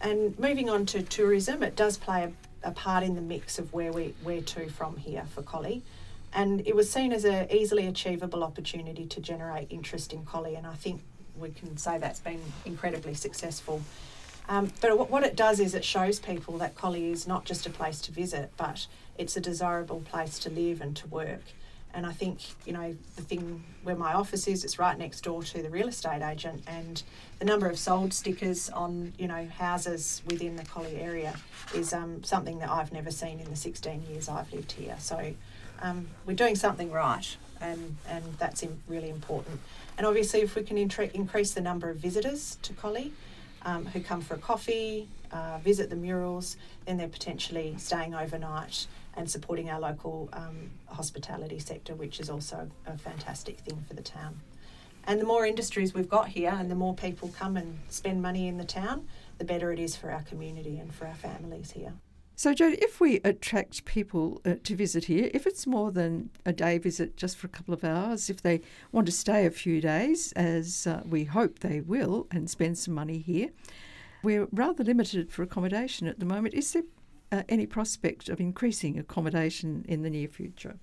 And 0.00 0.38
moving 0.38 0.70
on 0.70 0.86
to 0.86 1.02
tourism, 1.02 1.62
it 1.62 1.76
does 1.76 1.98
play 1.98 2.32
a, 2.64 2.68
a 2.68 2.70
part 2.70 3.04
in 3.04 3.14
the 3.14 3.20
mix 3.20 3.58
of 3.58 3.72
where 3.72 3.92
we 3.92 4.14
where 4.22 4.40
to 4.40 4.70
from 4.70 4.96
here 4.96 5.24
for 5.34 5.42
Collie. 5.42 5.82
And 6.32 6.66
it 6.66 6.76
was 6.76 6.90
seen 6.90 7.12
as 7.12 7.24
an 7.24 7.50
easily 7.50 7.86
achievable 7.86 8.44
opportunity 8.44 9.04
to 9.06 9.20
generate 9.20 9.66
interest 9.70 10.12
in 10.12 10.24
Collie, 10.24 10.54
and 10.54 10.66
I 10.66 10.74
think 10.74 11.02
we 11.36 11.50
can 11.50 11.76
say 11.76 11.98
that's 11.98 12.20
been 12.20 12.40
incredibly 12.64 13.14
successful. 13.14 13.82
Um, 14.50 14.72
but 14.80 15.08
what 15.08 15.22
it 15.22 15.36
does 15.36 15.60
is 15.60 15.76
it 15.76 15.84
shows 15.84 16.18
people 16.18 16.58
that 16.58 16.74
Collie 16.74 17.12
is 17.12 17.24
not 17.24 17.44
just 17.44 17.66
a 17.66 17.70
place 17.70 18.00
to 18.00 18.12
visit, 18.12 18.50
but 18.56 18.88
it's 19.16 19.36
a 19.36 19.40
desirable 19.40 20.00
place 20.00 20.40
to 20.40 20.50
live 20.50 20.80
and 20.80 20.96
to 20.96 21.06
work. 21.06 21.42
And 21.94 22.04
I 22.04 22.12
think, 22.12 22.40
you 22.66 22.72
know, 22.72 22.96
the 23.14 23.22
thing 23.22 23.62
where 23.84 23.94
my 23.94 24.12
office 24.12 24.48
is, 24.48 24.64
it's 24.64 24.76
right 24.76 24.98
next 24.98 25.20
door 25.22 25.44
to 25.44 25.62
the 25.62 25.70
real 25.70 25.86
estate 25.86 26.22
agent, 26.22 26.64
and 26.66 27.00
the 27.38 27.44
number 27.44 27.68
of 27.68 27.78
sold 27.78 28.12
stickers 28.12 28.68
on, 28.70 29.12
you 29.18 29.28
know, 29.28 29.46
houses 29.46 30.20
within 30.26 30.56
the 30.56 30.64
Collie 30.64 30.96
area 30.96 31.36
is 31.72 31.92
um, 31.92 32.24
something 32.24 32.58
that 32.58 32.70
I've 32.70 32.92
never 32.92 33.12
seen 33.12 33.38
in 33.38 33.48
the 33.50 33.56
16 33.56 34.02
years 34.10 34.28
I've 34.28 34.52
lived 34.52 34.72
here. 34.72 34.96
So 34.98 35.32
um, 35.80 36.08
we're 36.26 36.36
doing 36.36 36.56
something 36.56 36.90
right, 36.90 37.36
and, 37.60 37.96
and 38.08 38.24
that's 38.38 38.64
really 38.88 39.10
important. 39.10 39.60
And 39.96 40.08
obviously, 40.08 40.40
if 40.40 40.56
we 40.56 40.64
can 40.64 40.76
increase 40.76 41.52
the 41.52 41.60
number 41.60 41.88
of 41.88 41.98
visitors 41.98 42.58
to 42.62 42.72
Collie, 42.72 43.12
um, 43.64 43.86
who 43.86 44.00
come 44.00 44.20
for 44.20 44.34
a 44.34 44.38
coffee, 44.38 45.08
uh, 45.32 45.58
visit 45.58 45.90
the 45.90 45.96
murals, 45.96 46.56
then 46.86 46.96
they're 46.96 47.08
potentially 47.08 47.74
staying 47.78 48.14
overnight 48.14 48.86
and 49.14 49.30
supporting 49.30 49.70
our 49.70 49.80
local 49.80 50.28
um, 50.32 50.70
hospitality 50.86 51.58
sector, 51.58 51.94
which 51.94 52.20
is 52.20 52.30
also 52.30 52.70
a 52.86 52.96
fantastic 52.96 53.58
thing 53.58 53.84
for 53.86 53.94
the 53.94 54.02
town. 54.02 54.40
And 55.04 55.20
the 55.20 55.24
more 55.24 55.46
industries 55.46 55.94
we've 55.94 56.08
got 56.08 56.28
here 56.28 56.54
and 56.56 56.70
the 56.70 56.74
more 56.74 56.94
people 56.94 57.28
come 57.28 57.56
and 57.56 57.78
spend 57.88 58.22
money 58.22 58.48
in 58.48 58.58
the 58.58 58.64
town, 58.64 59.08
the 59.38 59.44
better 59.44 59.72
it 59.72 59.78
is 59.78 59.96
for 59.96 60.10
our 60.10 60.22
community 60.22 60.78
and 60.78 60.94
for 60.94 61.06
our 61.06 61.14
families 61.14 61.70
here. 61.72 61.94
So, 62.40 62.54
Jodie, 62.54 62.78
if 62.80 63.00
we 63.00 63.20
attract 63.22 63.84
people 63.84 64.40
uh, 64.46 64.54
to 64.64 64.74
visit 64.74 65.04
here, 65.04 65.28
if 65.34 65.46
it's 65.46 65.66
more 65.66 65.92
than 65.92 66.30
a 66.46 66.54
day 66.54 66.78
visit 66.78 67.14
just 67.14 67.36
for 67.36 67.48
a 67.48 67.50
couple 67.50 67.74
of 67.74 67.84
hours, 67.84 68.30
if 68.30 68.40
they 68.40 68.62
want 68.92 69.04
to 69.08 69.12
stay 69.12 69.44
a 69.44 69.50
few 69.50 69.78
days, 69.82 70.32
as 70.32 70.86
uh, 70.86 71.02
we 71.04 71.24
hope 71.24 71.58
they 71.58 71.82
will, 71.82 72.26
and 72.30 72.48
spend 72.48 72.78
some 72.78 72.94
money 72.94 73.18
here, 73.18 73.50
we're 74.22 74.48
rather 74.52 74.82
limited 74.82 75.30
for 75.30 75.42
accommodation 75.42 76.06
at 76.06 76.18
the 76.18 76.24
moment. 76.24 76.54
Is 76.54 76.72
there 76.72 76.84
uh, 77.30 77.42
any 77.50 77.66
prospect 77.66 78.30
of 78.30 78.40
increasing 78.40 78.98
accommodation 78.98 79.84
in 79.86 80.00
the 80.00 80.08
near 80.08 80.26
future? 80.26 80.78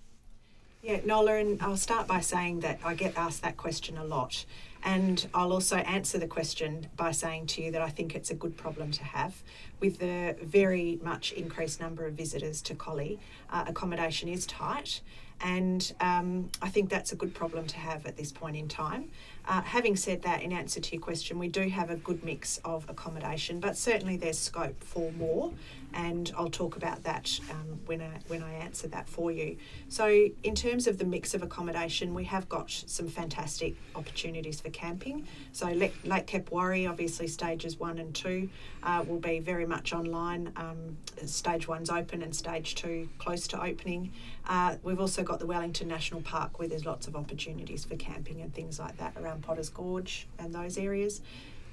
Yeah, 0.88 1.02
Nola, 1.04 1.36
and 1.36 1.62
I'll 1.62 1.76
start 1.76 2.08
by 2.08 2.22
saying 2.22 2.62
that 2.62 2.80
I 2.82 2.94
get 2.94 3.18
asked 3.18 3.42
that 3.42 3.58
question 3.58 3.98
a 3.98 4.06
lot. 4.06 4.46
And 4.86 5.28
I'll 5.34 5.52
also 5.52 5.76
answer 5.80 6.18
the 6.18 6.28
question 6.28 6.88
by 6.96 7.12
saying 7.12 7.48
to 7.48 7.62
you 7.62 7.72
that 7.74 7.82
I 7.82 7.90
think 7.90 8.16
it's 8.16 8.32
a 8.32 8.34
good 8.34 8.56
problem 8.56 8.92
to 8.92 9.04
have. 9.04 9.44
With 9.82 10.00
the 10.00 10.38
very 10.42 10.98
much 11.04 11.34
increased 11.34 11.82
number 11.82 12.06
of 12.06 12.14
visitors 12.14 12.62
to 12.62 12.74
Collie, 12.74 13.20
uh, 13.50 13.66
accommodation 13.68 14.30
is 14.30 14.46
tight. 14.46 15.02
And 15.42 15.94
um, 16.00 16.50
I 16.62 16.70
think 16.70 16.90
that's 16.90 17.12
a 17.12 17.16
good 17.16 17.34
problem 17.34 17.68
to 17.68 17.78
have 17.78 18.06
at 18.06 18.18
this 18.18 18.32
point 18.32 18.56
in 18.56 18.68
time. 18.68 19.10
Uh, 19.46 19.62
having 19.62 19.96
said 19.96 20.24
that, 20.24 20.42
in 20.42 20.52
answer 20.52 20.82
to 20.82 20.96
your 20.96 21.02
question, 21.02 21.40
we 21.40 21.48
do 21.48 21.70
have 21.70 21.90
a 21.90 21.96
good 21.96 22.24
mix 22.24 22.60
of 22.66 22.90
accommodation, 22.90 23.60
but 23.60 23.78
certainly 23.78 24.18
there's 24.18 24.38
scope 24.38 24.84
for 24.84 25.12
more 25.14 25.54
and 25.94 26.32
I'll 26.38 26.50
talk 26.50 26.76
about 26.76 27.04
that 27.04 27.40
um, 27.50 27.80
when 27.86 28.02
I 28.02 28.20
when 28.28 28.44
I 28.44 28.54
answer 28.54 28.88
that 28.90 29.08
for 29.08 29.32
you. 29.32 29.58
So, 29.88 30.28
in 30.44 30.54
terms 30.54 30.88
of 30.88 30.98
the 30.98 31.06
mix 31.06 31.34
of 31.34 31.44
accommodation, 31.44 32.14
we 32.14 32.26
have 32.26 32.50
got 32.50 32.70
some 32.70 33.08
fantastic 33.08 33.76
opportunities 33.96 34.60
for 34.60 34.70
camping. 34.70 35.28
So, 35.54 35.68
Lake, 35.68 35.96
Lake 36.04 36.28
Kepwari, 36.28 36.90
obviously 36.90 37.28
stages 37.28 37.80
one 37.80 37.98
and 38.00 38.14
two, 38.14 38.50
uh, 38.84 39.04
will 39.08 39.20
be 39.20 39.40
very 39.40 39.66
much 39.66 39.94
online. 39.94 40.52
Um, 40.56 40.98
stage 41.26 41.68
one's 41.68 41.90
open 41.90 42.22
and 42.22 42.36
stage 42.36 42.76
two 42.76 43.10
close 43.18 43.48
to 43.50 43.64
opening. 43.64 44.12
Uh, 44.46 44.76
we've 44.84 45.00
also 45.00 45.24
got 45.28 45.40
the 45.40 45.46
Wellington 45.46 45.88
National 45.88 46.22
Park 46.22 46.58
where 46.58 46.68
there's 46.68 46.86
lots 46.86 47.08
of 47.08 47.16
opportunities 47.16 47.84
for 47.86 47.96
camping 47.96 48.42
and 48.42 48.54
things 48.54 48.80
like 48.80 48.98
that 48.98 49.14
around 49.18 49.44
Potters 49.44 49.70
Gorge 49.70 50.28
and 50.40 50.54
those 50.56 50.78
areas 50.78 51.22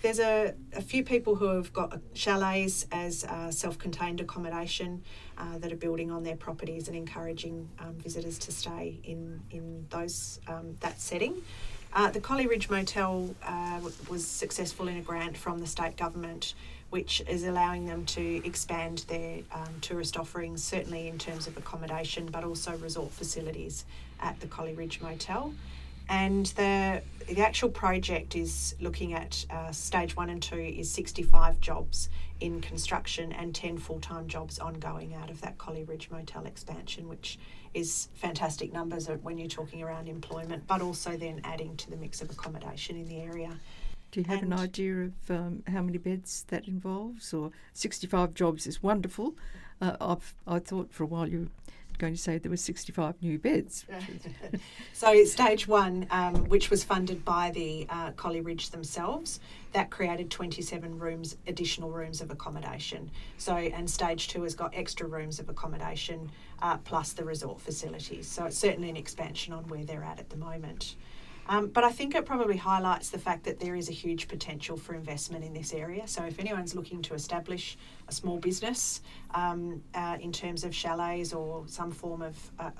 there's 0.05 0.21
a, 0.21 0.53
a 0.77 0.83
few 0.83 1.03
people 1.03 1.35
who 1.35 1.47
have 1.47 1.73
got 1.73 1.99
chalets 2.13 2.87
as 2.93 3.25
uh, 3.25 3.51
self 3.51 3.79
contained 3.79 4.21
accommodation 4.21 5.03
uh, 5.39 5.57
that 5.59 5.73
are 5.73 5.77
building 5.77 6.11
on 6.11 6.23
their 6.23 6.37
properties 6.37 6.89
and 6.89 6.97
encouraging 6.97 7.71
um, 7.79 7.95
visitors 7.95 8.39
to 8.41 8.53
stay 8.53 9.01
in, 9.03 9.41
in 9.51 9.87
those 9.89 10.41
um, 10.47 10.77
that 10.81 11.01
setting. 11.01 11.43
Uh, 11.95 12.11
the 12.11 12.21
Collie 12.21 12.47
Ridge 12.47 12.69
Motel 12.69 13.35
uh, 13.43 13.81
was 14.11 14.27
successful 14.27 14.89
in 14.89 14.99
a 14.99 15.01
grant 15.01 15.39
from 15.39 15.61
the 15.61 15.67
state 15.67 15.97
government, 15.97 16.53
which 16.95 17.25
is 17.27 17.43
allowing 17.43 17.87
them 17.87 18.05
to 18.05 18.41
expand 18.47 19.05
their 19.09 19.41
um, 19.51 19.75
tourist 19.81 20.17
offerings, 20.17 20.63
certainly 20.63 21.09
in 21.09 21.19
terms 21.19 21.49
of 21.49 21.57
accommodation, 21.57 22.25
but 22.27 22.45
also 22.45 22.77
resort 22.77 23.11
facilities 23.11 23.85
at 24.21 24.39
the 24.39 24.47
Collie 24.47 24.75
Ridge 24.75 25.01
Motel. 25.01 25.53
And 26.09 26.47
the 26.47 27.03
the 27.27 27.41
actual 27.41 27.71
project 27.71 28.37
is 28.37 28.77
looking 28.81 29.13
at 29.13 29.45
uh, 29.51 29.73
stage 29.73 30.15
one 30.15 30.31
and 30.31 30.41
two 30.41 30.55
is 30.55 30.89
65 30.89 31.61
jobs 31.61 32.11
in 32.39 32.61
construction 32.61 33.33
and 33.33 33.53
10 33.53 33.79
full 33.79 33.99
time 33.99 34.29
jobs 34.29 34.61
ongoing 34.61 35.15
out 35.15 35.31
of 35.31 35.41
that 35.41 35.59
Collie 35.59 35.83
Ridge 35.83 36.11
Motel 36.13 36.47
expansion, 36.47 37.09
which 37.09 37.41
is 37.73 38.07
fantastic 38.15 38.73
numbers 38.73 39.09
when 39.23 39.37
you're 39.37 39.49
talking 39.49 39.83
around 39.83 40.07
employment, 40.07 40.65
but 40.69 40.81
also 40.81 41.17
then 41.17 41.41
adding 41.43 41.77
to 41.77 41.91
the 41.91 41.97
mix 41.97 42.23
of 42.23 42.31
accommodation 42.31 42.97
in 42.97 43.09
the 43.09 43.21
area. 43.21 43.59
Do 44.15 44.21
you 44.21 44.27
have 44.29 44.45
and 44.45 44.53
an 44.53 44.59
idea 44.61 44.95
of 45.07 45.13
um, 45.29 45.65
how 45.67 45.83
many 45.83 45.99
beds 45.99 46.45
that 46.47 46.69
involves? 46.69 47.35
Or 47.35 47.51
65 47.73 48.33
jobs 48.33 48.65
is 48.65 48.81
wonderful. 48.81 49.35
Uh, 49.81 49.97
I've 50.01 50.37
I 50.47 50.61
thought 50.61 50.93
for 50.93 51.03
a 51.03 51.07
while 51.07 51.27
you 51.27 51.41
were 51.41 51.49
going 51.99 52.15
to 52.15 52.21
say 52.21 52.39
there 52.39 52.49
were 52.49 52.57
65 52.57 53.21
new 53.21 53.41
beds. 53.41 53.85
so 54.93 55.25
stage 55.25 55.67
one, 55.67 56.07
um, 56.13 56.45
which 56.45 56.71
was 56.71 56.85
funded 56.85 57.25
by 57.25 57.51
the 57.51 57.89
uh, 57.91 58.13
Collie 58.13 58.41
Ridge 58.41 58.71
themselves, 58.71 59.41
that 59.73 59.91
created 59.91 60.31
27 60.31 60.97
rooms, 60.97 61.37
additional 61.49 61.91
rooms 61.91 62.21
of 62.21 62.31
accommodation. 62.31 63.11
So 63.37 63.57
and 63.57 63.91
stage 63.91 64.29
two 64.29 64.45
has 64.45 64.55
got 64.55 64.73
extra 64.77 65.09
rooms 65.09 65.41
of 65.41 65.49
accommodation 65.49 66.31
uh, 66.63 66.77
plus 66.77 67.15
the 67.15 67.25
resort 67.25 67.61
facilities. 67.61 68.29
So 68.29 68.45
it's 68.45 68.59
certainly 68.59 68.91
an 68.91 68.97
expansion 68.97 69.53
on 69.53 69.65
where 69.65 69.85
they're 69.85 70.05
at 70.05 70.21
at 70.21 70.31
the 70.31 70.37
moment. 70.37 70.95
Um, 71.49 71.69
but 71.69 71.85
I 71.85 71.91
think 71.91 72.15
it 72.15 72.25
probably 72.25 72.57
highlights 72.57 73.11
the 73.11 73.19
fact 73.19 73.45
that 73.45 73.61
there 73.61 73.75
is 73.75 73.89
a 73.89 73.93
huge 73.93 74.29
potential 74.29 74.77
for 74.77 74.95
investment 74.95 75.45
in 75.45 75.53
this 75.53 75.73
area. 75.73 76.07
So 76.07 76.25
if 76.25 76.39
anyone's 76.39 76.75
looking 76.75 77.03
to 77.03 77.15
establish 77.15 77.77
a 78.09 78.13
small 78.13 78.39
business 78.39 79.03
um, 79.35 79.83
uh, 79.95 80.17
in 80.21 80.33
terms 80.33 80.65
of 80.65 80.75
chalets 80.75 81.33
or 81.33 81.65
some 81.67 81.91
form 81.91 82.23
of 82.23 82.51
uh, 82.59 82.71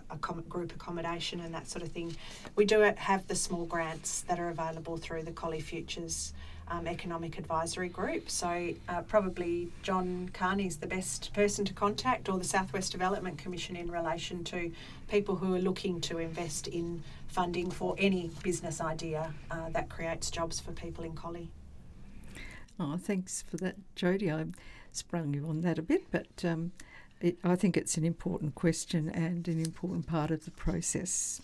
group 0.49 0.75
accommodation 0.75 1.41
and 1.41 1.53
that 1.55 1.69
sort 1.69 1.83
of 1.83 1.93
thing, 1.93 2.17
we 2.57 2.65
do 2.65 2.81
have 2.97 3.27
the 3.29 3.35
small 3.35 3.65
grants 3.67 4.23
that 4.23 4.39
are 4.39 4.49
available 4.49 4.97
through 4.97 5.23
the 5.23 5.33
Collie 5.33 5.61
Futures 5.61 6.33
um, 6.69 6.87
Economic 6.87 7.39
Advisory 7.39 7.89
Group. 7.89 8.31
So, 8.31 8.73
uh, 8.89 9.03
probably 9.03 9.69
John 9.83 10.31
Kearney 10.33 10.67
is 10.67 10.79
the 10.79 10.87
best 10.87 11.33
person 11.35 11.65
to 11.67 11.75
contact, 11.75 12.29
or 12.29 12.39
the 12.39 12.45
Southwest 12.45 12.93
Development 12.93 13.37
Commission 13.37 13.77
in 13.77 13.91
relation 13.91 14.45
to 14.45 14.73
people 15.09 15.37
who 15.37 15.55
are 15.55 15.59
looking 15.59 16.01
to 16.03 16.19
invest 16.19 16.67
in 16.67 17.03
funding 17.35 17.69
for 17.69 17.97
any 17.99 18.31
business 18.45 18.81
idea 18.81 19.35
uh, 19.51 19.69
that 19.71 19.89
creates 19.89 20.31
jobs 20.31 20.61
for 20.61 20.71
people 20.71 21.03
in 21.05 21.15
Collie. 21.15 21.51
Oh, 22.79 22.97
thanks 22.97 23.43
for 23.43 23.57
that, 23.57 23.75
Jodie. 23.97 24.33
I 24.33 24.47
sprung 24.93 25.35
you 25.35 25.49
on 25.49 25.61
that 25.63 25.79
a 25.79 25.83
bit, 25.83 26.05
but 26.13 26.45
um, 26.45 26.71
it, 27.21 27.37
I 27.43 27.57
think 27.57 27.77
it's 27.77 27.97
an 27.97 28.05
important 28.05 28.55
question 28.55 29.09
and 29.09 29.47
an 29.49 29.61
important 29.61 30.07
part 30.07 30.31
of 30.31 30.45
the 30.45 30.53
process. 30.53 31.43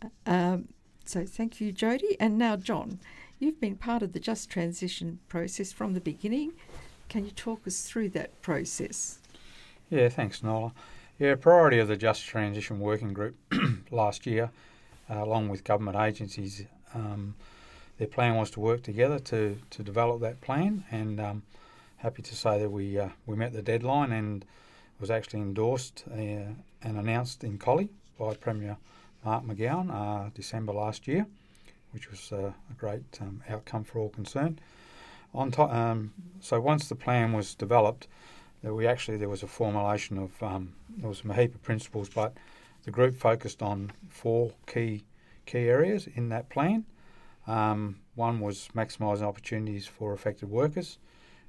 Uh, 0.00 0.08
um, 0.30 0.68
so 1.04 1.24
thank 1.26 1.60
you, 1.60 1.72
Jodie. 1.72 2.16
And 2.20 2.38
now, 2.38 2.54
John, 2.54 3.00
you've 3.40 3.60
been 3.60 3.76
part 3.76 4.02
of 4.02 4.12
the 4.12 4.20
Just 4.20 4.50
Transition 4.50 5.18
process 5.28 5.72
from 5.72 5.94
the 5.94 6.00
beginning. 6.00 6.52
Can 7.08 7.24
you 7.24 7.32
talk 7.32 7.66
us 7.66 7.82
through 7.82 8.10
that 8.10 8.40
process? 8.40 9.18
Yeah, 9.90 10.08
thanks, 10.08 10.44
Nola. 10.44 10.72
Yeah, 11.20 11.34
priority 11.34 11.78
of 11.80 11.88
the 11.88 11.98
Just 11.98 12.24
Transition 12.24 12.80
Working 12.80 13.12
Group 13.12 13.36
last 13.90 14.24
year, 14.24 14.50
uh, 15.10 15.22
along 15.22 15.50
with 15.50 15.64
government 15.64 15.98
agencies, 15.98 16.64
um, 16.94 17.34
their 17.98 18.06
plan 18.08 18.36
was 18.36 18.50
to 18.52 18.60
work 18.60 18.82
together 18.82 19.18
to, 19.18 19.58
to 19.68 19.82
develop 19.82 20.22
that 20.22 20.40
plan. 20.40 20.82
And 20.90 21.20
um, 21.20 21.42
happy 21.98 22.22
to 22.22 22.34
say 22.34 22.58
that 22.60 22.70
we 22.70 22.98
uh, 22.98 23.10
we 23.26 23.36
met 23.36 23.52
the 23.52 23.60
deadline 23.60 24.12
and 24.12 24.46
was 24.98 25.10
actually 25.10 25.40
endorsed 25.40 26.04
uh, 26.10 26.16
and 26.16 26.56
announced 26.82 27.44
in 27.44 27.58
Collie 27.58 27.90
by 28.18 28.32
Premier 28.32 28.78
Mark 29.22 29.44
McGowan 29.44 29.90
uh, 29.92 30.30
December 30.34 30.72
last 30.72 31.06
year, 31.06 31.26
which 31.92 32.10
was 32.10 32.32
uh, 32.32 32.50
a 32.70 32.74
great 32.78 33.18
um, 33.20 33.42
outcome 33.46 33.84
for 33.84 33.98
all 33.98 34.08
concerned. 34.08 34.58
On 35.34 35.50
to, 35.50 35.64
um, 35.64 36.14
so 36.40 36.58
once 36.62 36.88
the 36.88 36.94
plan 36.94 37.34
was 37.34 37.54
developed, 37.54 38.08
that 38.62 38.74
we 38.74 38.86
actually 38.86 39.16
there 39.16 39.28
was 39.28 39.42
a 39.42 39.46
formulation 39.46 40.18
of 40.18 40.42
um, 40.42 40.74
there 40.98 41.08
was 41.08 41.22
a 41.28 41.34
heap 41.34 41.54
of 41.54 41.62
principles, 41.62 42.08
but 42.08 42.34
the 42.84 42.90
group 42.90 43.16
focused 43.16 43.62
on 43.62 43.92
four 44.08 44.52
key 44.66 45.04
key 45.46 45.68
areas 45.68 46.08
in 46.14 46.28
that 46.28 46.48
plan. 46.48 46.84
Um, 47.46 48.00
one 48.14 48.40
was 48.40 48.68
maximising 48.74 49.22
opportunities 49.22 49.86
for 49.86 50.12
affected 50.12 50.50
workers, 50.50 50.98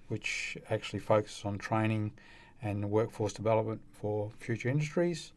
which 0.08 0.58
actually 0.70 1.00
focuses 1.00 1.44
on 1.46 1.58
training 1.58 2.12
and 2.62 2.90
workforce 2.90 3.34
development 3.34 3.82
for 3.92 4.32
future 4.40 4.70
industries. 4.70 5.34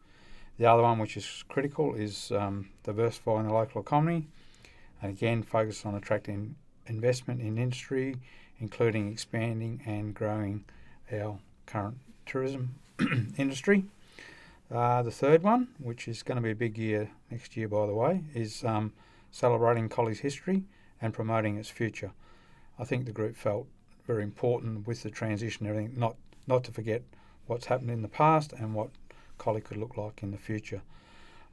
The 0.59 0.67
other 0.67 0.83
one, 0.83 0.99
which 0.99 1.17
is 1.17 1.45
critical, 1.49 1.95
is 1.95 2.31
um, 2.31 2.69
diversifying 2.85 3.49
the 3.49 3.53
local 3.53 3.81
economy, 3.81 4.29
and 5.03 5.11
again 5.11 5.43
focus 5.43 5.85
on 5.85 5.97
attracting 5.97 6.55
investment 6.87 7.41
in 7.41 7.59
industry, 7.59 8.17
including 8.61 9.11
expanding 9.11 9.83
and 9.85 10.15
growing 10.15 10.65
our 11.13 11.39
current 11.67 11.99
tourism 12.27 12.75
industry. 13.37 13.85
Uh, 14.71 15.03
the 15.03 15.11
third 15.11 15.43
one, 15.43 15.69
which 15.79 16.09
is 16.09 16.23
going 16.23 16.37
to 16.37 16.43
be 16.43 16.51
a 16.51 16.55
big 16.55 16.79
year 16.79 17.11
next 17.31 17.57
year, 17.57 17.69
by 17.69 17.87
the 17.87 17.95
way, 17.95 18.23
is 18.35 18.65
um, 18.65 18.93
celebrating 19.31 19.89
Collie's 19.89 20.21
history 20.21 20.65
and 21.01 21.13
promoting 21.13 21.57
its 21.57 21.69
future. 21.69 22.13
I 22.79 22.85
think 22.85 23.05
the 23.05 23.13
group 23.13 23.37
felt 23.37 23.67
very 24.07 24.23
important 24.23 24.87
with 24.87 25.03
the 25.03 25.11
transition, 25.11 25.67
everything, 25.67 25.95
not 25.97 26.17
not 26.47 26.65
to 26.65 26.73
forget 26.73 27.03
what's 27.47 27.67
happened 27.67 27.91
in 27.91 28.03
the 28.03 28.09
past 28.09 28.53
and 28.53 28.75
what 28.75 28.91
Collie 29.39 29.61
could 29.61 29.77
look 29.77 29.97
like 29.97 30.23
in 30.23 30.31
the 30.31 30.39
future. 30.39 30.83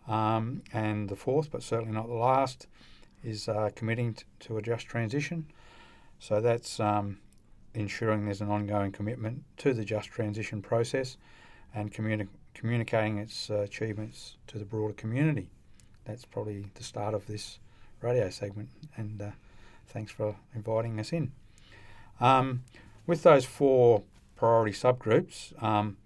Um, 0.08 0.64
and 0.74 1.10
the 1.10 1.16
fourth, 1.16 1.52
but 1.52 1.64
certainly 1.64 1.94
not 1.94 2.08
the 2.08 2.14
last, 2.14 2.68
is 3.24 3.48
uh, 3.48 3.70
committing 3.76 4.16
t- 4.16 4.24
to 4.42 4.58
a 4.58 4.62
just 4.62 4.88
transition. 4.88 5.46
So 6.20 6.42
that's 6.42 6.80
um, 6.80 7.20
ensuring 7.74 8.26
there's 8.26 8.42
an 8.42 8.50
ongoing 8.50 8.92
commitment 8.92 9.44
to 9.58 9.74
the 9.74 9.86
just 9.86 10.10
transition 10.10 10.62
process 10.62 11.18
and 11.74 11.92
communi- 11.94 12.28
communicating 12.54 13.18
its 13.18 13.50
uh, 13.50 13.60
achievements 13.60 14.36
to 14.48 14.58
the 14.58 14.66
broader 14.66 14.94
community. 14.94 15.50
That's 16.06 16.26
probably 16.26 16.66
the 16.76 16.84
start 16.84 17.14
of 17.14 17.26
this 17.28 17.60
radio 18.02 18.30
segment, 18.30 18.70
and 18.98 19.22
uh, 19.22 19.30
thanks 19.88 20.12
for 20.12 20.36
inviting 20.56 21.00
us 21.00 21.14
in. 21.14 21.32
Um, 22.20 22.64
with 23.08 23.24
those 23.24 23.46
four 23.46 24.04
priority 24.36 24.74
subgroups, 24.74 25.62
um, 25.64 25.98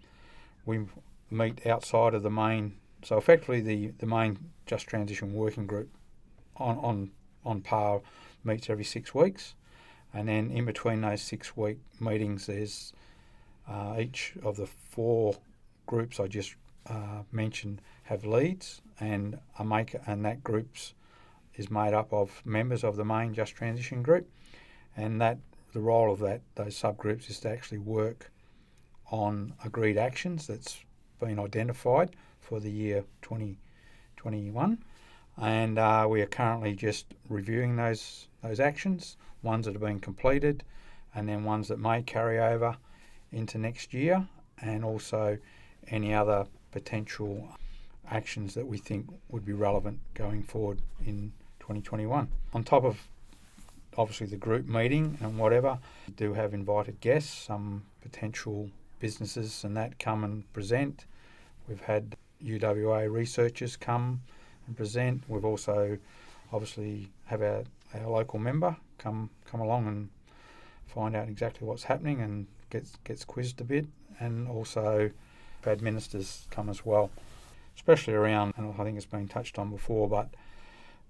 we 0.66 0.86
meet 1.32 1.66
outside 1.66 2.14
of 2.14 2.24
the 2.24 2.30
main. 2.30 2.76
So 3.04 3.18
effectively, 3.18 3.62
the, 3.62 3.94
the 4.00 4.06
main 4.06 4.38
Just 4.66 4.88
Transition 4.88 5.34
Working 5.34 5.68
Group 5.68 5.90
on 6.58 6.78
on 6.78 7.12
on 7.46 7.62
par 7.62 8.02
meets 8.44 8.70
every 8.70 8.84
six 8.84 9.14
weeks, 9.14 9.56
and 10.16 10.30
then 10.30 10.50
in 10.50 10.66
between 10.66 11.02
those 11.02 11.22
six 11.22 11.58
week 11.58 11.78
meetings, 12.00 12.48
there's 12.48 12.94
uh, 13.68 13.98
each 14.00 14.34
of 14.44 14.56
the 14.56 14.66
four 14.66 15.36
groups 15.86 16.20
I 16.20 16.28
just 16.28 16.56
uh, 16.88 17.24
mentioned 17.32 17.82
have 18.04 18.25
leads, 18.25 18.82
and 19.00 19.38
a 19.60 19.86
and 20.08 20.24
that 20.25 20.44
groups 20.44 20.94
is 21.56 21.70
made 21.70 21.94
up 21.94 22.14
of 22.14 22.42
members 22.46 22.84
of 22.84 22.96
the 22.96 23.04
main 23.04 23.34
Just 23.34 23.56
Transition 23.56 24.04
group, 24.04 24.30
and 24.96 25.20
that 25.20 25.38
the 25.74 25.82
role 25.82 26.14
of 26.14 26.20
that 26.20 26.42
those 26.56 26.75
subgroups 26.75 27.30
is 27.30 27.42
to 27.42 27.50
actually 27.50 27.80
work 27.80 28.32
on 29.12 29.54
agreed 29.66 29.98
actions 29.98 30.48
that's 30.48 30.80
been 31.20 31.40
identified 31.40 32.16
for 32.40 32.62
the 32.62 32.72
year 32.72 33.04
2021, 33.22 34.78
and 35.42 35.78
uh, 35.78 36.08
we 36.10 36.22
are 36.22 36.28
currently 36.28 36.74
just 36.74 37.08
reviewing 37.28 37.75
those 37.75 38.28
those 38.48 38.60
actions, 38.60 39.18
ones 39.44 39.66
that 39.66 39.74
have 39.74 39.81
been 39.81 40.00
completed, 40.00 40.64
and 41.14 41.27
then 41.27 41.44
ones 41.44 41.68
that 41.68 41.79
may 41.79 42.01
carry 42.01 42.40
over 42.40 42.77
into 43.31 43.58
next 43.58 43.94
year, 43.94 44.27
and 44.62 44.84
also 44.84 45.38
any 45.88 46.14
other 46.14 46.46
potential 46.72 47.48
actions 48.10 48.53
that 48.53 48.68
we 48.68 48.77
think 48.77 49.08
would 49.29 49.46
be 49.46 49.53
relevant 49.53 50.00
going 50.14 50.44
forward 50.44 50.79
in 51.05 51.31
2021. 51.60 52.27
On 52.53 52.64
top 52.64 52.84
of 52.84 53.08
obviously 53.98 54.27
the 54.27 54.36
group 54.36 54.68
meeting 54.68 55.18
and 55.22 55.38
whatever, 55.38 55.79
we 56.08 56.14
do 56.14 56.34
have 56.34 56.53
invited 56.53 57.00
guests, 57.00 57.46
some 57.46 57.84
potential 58.01 58.70
businesses 59.00 59.64
and 59.64 59.75
that 59.75 59.98
come 60.00 60.24
and 60.24 60.51
present. 60.53 61.05
We've 61.68 61.81
had 61.81 62.16
UWA 62.44 63.12
researchers 63.12 63.75
come 63.75 64.22
and 64.68 64.75
present. 64.75 65.24
We've 65.27 65.46
also 65.46 65.98
obviously 66.51 67.10
have 67.25 67.42
our, 67.42 67.64
our 68.01 68.10
local 68.10 68.40
member 68.40 68.75
come 68.98 69.29
come 69.46 69.60
along 69.60 69.88
and 69.88 70.10
find 70.88 71.16
out 71.16 71.27
exactly 71.27 71.68
what's 71.68 71.84
happening 71.84 72.22
and 72.22 72.48
gets 72.70 72.98
gets 73.03 73.25
quizzed 73.25 73.60
a 73.62 73.64
bit 73.64 73.86
and 74.20 74.48
also 74.48 75.10
had 75.64 75.81
ministers 75.81 76.48
come 76.51 76.70
as 76.70 76.86
well, 76.86 77.10
especially 77.75 78.14
around 78.14 78.53
and 78.58 78.74
I 78.79 78.84
think 78.84 78.98
it's 78.98 79.05
been 79.05 79.27
touched 79.27 79.58
on 79.58 79.72
before, 79.72 80.08
but 80.08 80.29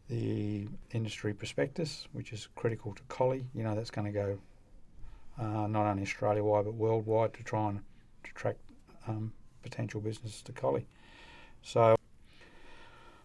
the 0.10 0.68
industry 0.92 1.34
prospectus, 1.34 2.08
which 2.14 2.32
is 2.32 2.48
critical 2.56 2.94
to 2.94 3.02
Collie. 3.10 3.46
You 3.54 3.64
know, 3.64 3.76
that's 3.76 3.92
going 3.92 4.06
to 4.06 4.14
go 4.14 4.38
uh, 5.40 5.68
not 5.68 5.86
only 5.88 6.04
Australia 6.04 6.44
wide 6.44 6.66
but 6.66 6.76
worldwide 6.76 7.34
to 7.34 7.44
try 7.44 7.70
and 7.70 7.82
attract 8.24 8.60
um, 9.08 9.34
potential 9.62 10.00
business 10.00 10.42
to 10.44 10.52
Collie. 10.52 10.88
So, 11.62 11.96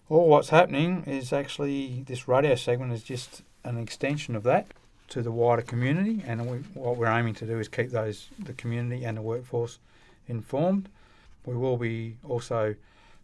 all 0.08 0.28
what's 0.28 0.48
happening 0.48 1.04
is 1.06 1.32
actually 1.32 2.04
this 2.06 2.26
radio 2.26 2.54
segment 2.54 2.92
is 2.92 3.02
just 3.02 3.42
an 3.64 3.78
extension 3.78 4.36
of 4.36 4.42
that 4.44 4.68
to 5.08 5.22
the 5.22 5.32
wider 5.32 5.62
community, 5.62 6.22
and 6.26 6.48
we, 6.48 6.58
what 6.74 6.96
we're 6.96 7.06
aiming 7.06 7.34
to 7.34 7.46
do 7.46 7.58
is 7.58 7.68
keep 7.68 7.90
those 7.90 8.28
the 8.38 8.52
community 8.52 9.04
and 9.04 9.16
the 9.16 9.22
workforce 9.22 9.78
informed. 10.28 10.88
We 11.44 11.56
will 11.56 11.76
be 11.76 12.16
also 12.26 12.76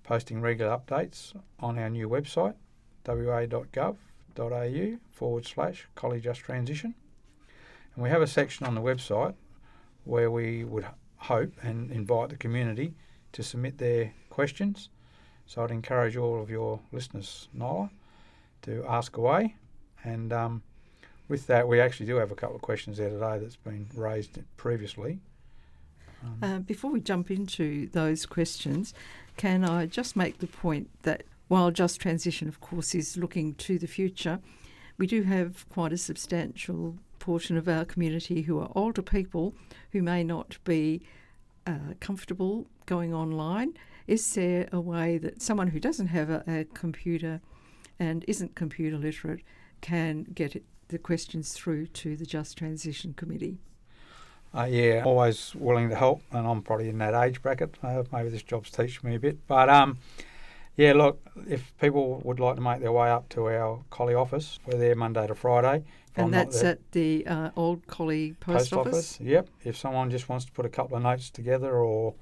posting 0.02 0.40
regular 0.40 0.76
updates 0.76 1.34
on 1.60 1.78
our 1.78 1.88
new 1.88 2.08
website, 2.08 2.54
wa.gov.au 3.06 3.96
forward 5.12 5.46
slash 5.46 5.86
Collie 5.94 6.20
Just 6.20 6.40
Transition. 6.40 6.94
And 7.94 8.02
we 8.02 8.10
have 8.10 8.22
a 8.22 8.26
section 8.26 8.66
on 8.66 8.74
the 8.74 8.80
website 8.80 9.34
where 10.04 10.30
we 10.30 10.64
would 10.64 10.86
hope 11.16 11.52
and 11.62 11.90
invite 11.90 12.28
the 12.28 12.36
community 12.36 12.94
to 13.32 13.42
submit 13.42 13.78
their 13.78 14.12
questions. 14.28 14.88
So 15.46 15.62
I'd 15.62 15.70
encourage 15.70 16.16
all 16.16 16.40
of 16.42 16.50
your 16.50 16.80
listeners, 16.92 17.48
Nola, 17.52 17.90
to 18.62 18.84
ask 18.88 19.16
away. 19.16 19.56
And 20.06 20.32
um, 20.32 20.62
with 21.28 21.46
that, 21.48 21.66
we 21.66 21.80
actually 21.80 22.06
do 22.06 22.16
have 22.16 22.30
a 22.30 22.36
couple 22.36 22.56
of 22.56 22.62
questions 22.62 22.98
there 22.98 23.10
today 23.10 23.38
that's 23.38 23.56
been 23.56 23.86
raised 23.94 24.38
previously. 24.56 25.18
Um, 26.22 26.38
uh, 26.42 26.58
before 26.60 26.90
we 26.90 27.00
jump 27.00 27.30
into 27.30 27.88
those 27.88 28.24
questions, 28.24 28.94
can 29.36 29.64
I 29.64 29.86
just 29.86 30.16
make 30.16 30.38
the 30.38 30.46
point 30.46 30.88
that 31.02 31.24
while 31.48 31.70
Just 31.70 32.00
Transition, 32.00 32.48
of 32.48 32.60
course, 32.60 32.94
is 32.94 33.16
looking 33.16 33.54
to 33.54 33.78
the 33.78 33.86
future, 33.86 34.40
we 34.96 35.06
do 35.06 35.22
have 35.22 35.68
quite 35.68 35.92
a 35.92 35.98
substantial 35.98 36.96
portion 37.18 37.56
of 37.56 37.68
our 37.68 37.84
community 37.84 38.42
who 38.42 38.60
are 38.60 38.70
older 38.74 39.02
people 39.02 39.54
who 39.92 40.02
may 40.02 40.22
not 40.22 40.58
be 40.64 41.02
uh, 41.66 41.94
comfortable 42.00 42.66
going 42.86 43.12
online. 43.12 43.74
Is 44.06 44.34
there 44.34 44.68
a 44.72 44.80
way 44.80 45.18
that 45.18 45.42
someone 45.42 45.68
who 45.68 45.80
doesn't 45.80 46.08
have 46.08 46.30
a, 46.30 46.44
a 46.46 46.64
computer 46.64 47.40
and 47.98 48.24
isn't 48.28 48.54
computer 48.54 48.96
literate 48.96 49.40
can 49.80 50.24
get 50.34 50.56
it, 50.56 50.64
the 50.88 50.98
questions 50.98 51.52
through 51.52 51.86
to 51.88 52.16
the 52.16 52.26
Just 52.26 52.56
Transition 52.58 53.14
Committee? 53.14 53.58
Uh, 54.54 54.64
yeah, 54.64 55.02
always 55.04 55.54
willing 55.54 55.90
to 55.90 55.94
help, 55.96 56.22
and 56.32 56.46
I'm 56.46 56.62
probably 56.62 56.88
in 56.88 56.98
that 56.98 57.14
age 57.14 57.42
bracket. 57.42 57.74
Uh, 57.82 58.04
maybe 58.12 58.30
this 58.30 58.42
job's 58.42 58.70
teaching 58.70 59.10
me 59.10 59.16
a 59.16 59.20
bit, 59.20 59.46
but 59.46 59.68
um, 59.68 59.98
yeah, 60.76 60.92
look, 60.92 61.20
if 61.48 61.76
people 61.78 62.20
would 62.24 62.40
like 62.40 62.56
to 62.56 62.62
make 62.62 62.80
their 62.80 62.92
way 62.92 63.10
up 63.10 63.28
to 63.30 63.48
our 63.48 63.82
Collie 63.90 64.14
office, 64.14 64.58
we're 64.66 64.78
there 64.78 64.94
Monday 64.94 65.26
to 65.26 65.34
Friday. 65.34 65.84
And 66.16 66.26
I'm 66.26 66.30
that's 66.30 66.62
at 66.62 66.78
the 66.92 67.26
uh, 67.26 67.50
Old 67.56 67.86
Collie 67.86 68.34
Post, 68.40 68.72
Office. 68.72 69.20
Yep. 69.20 69.48
If 69.64 69.76
someone 69.76 70.10
just 70.10 70.30
wants 70.30 70.46
to 70.46 70.52
put 70.52 70.64
a 70.64 70.70
couple 70.70 70.96
of 70.96 71.02
notes 71.02 71.28
together 71.28 71.76
or 71.76 72.14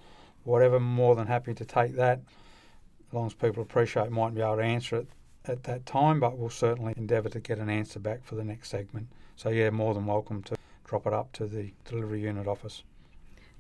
whatever, 0.43 0.81
more 0.81 1.15
than 1.15 1.29
happy 1.29 1.55
to 1.55 1.65
take 1.65 1.95
that. 1.95 2.21
As 3.09 3.15
long 3.15 3.27
as 3.27 3.35
people 3.35 3.63
appreciate, 3.63 4.11
might 4.11 4.35
be 4.35 4.41
able 4.41 4.57
to 4.57 4.63
answer 4.63 4.97
it 4.97 5.07
at 5.47 5.65
that 5.65 5.85
time, 5.87 6.21
but 6.21 6.39
we'll 6.39 6.51
certainly 6.51 6.95
endeavour 6.97 7.29
to 7.29 7.41
get 7.41 7.59
an 7.59 7.69
answer 7.69 7.99
back 7.99 8.25
for 8.25 8.35
the 8.35 8.45
next 8.45 8.69
segment. 8.71 9.09
So 9.37 9.51
yeah, 9.51 9.71
more 9.71 9.95
than 9.95 10.07
welcome 10.07 10.43
to 10.45 10.57
drop 10.85 11.07
it 11.07 11.13
up 11.13 11.33
to 11.33 11.47
the 11.47 11.73
delivery 11.85 12.23
unit 12.23 12.47
office. 12.47 12.83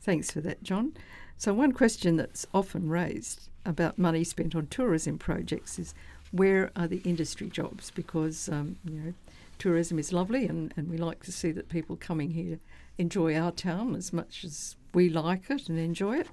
Thanks 0.00 0.30
for 0.30 0.40
that, 0.42 0.62
John. 0.62 0.94
So, 1.36 1.52
one 1.52 1.72
question 1.72 2.16
that's 2.16 2.46
often 2.54 2.88
raised 2.88 3.48
about 3.64 3.98
money 3.98 4.22
spent 4.22 4.54
on 4.54 4.66
tourism 4.66 5.18
projects 5.18 5.78
is 5.78 5.94
where 6.30 6.70
are 6.76 6.86
the 6.86 7.00
industry 7.04 7.48
jobs? 7.48 7.90
Because, 7.90 8.48
um, 8.48 8.76
you 8.84 9.00
know, 9.00 9.14
tourism 9.58 9.98
is 9.98 10.12
lovely 10.12 10.46
and, 10.46 10.72
and 10.76 10.90
we 10.90 10.96
like 10.96 11.24
to 11.24 11.32
see 11.32 11.52
that 11.52 11.68
people 11.68 11.96
coming 11.96 12.30
here 12.30 12.58
enjoy 12.98 13.36
our 13.36 13.50
town 13.50 13.96
as 13.96 14.12
much 14.12 14.44
as 14.44 14.76
we 14.92 15.08
like 15.08 15.50
it 15.50 15.68
and 15.68 15.78
enjoy 15.78 16.18
it. 16.18 16.28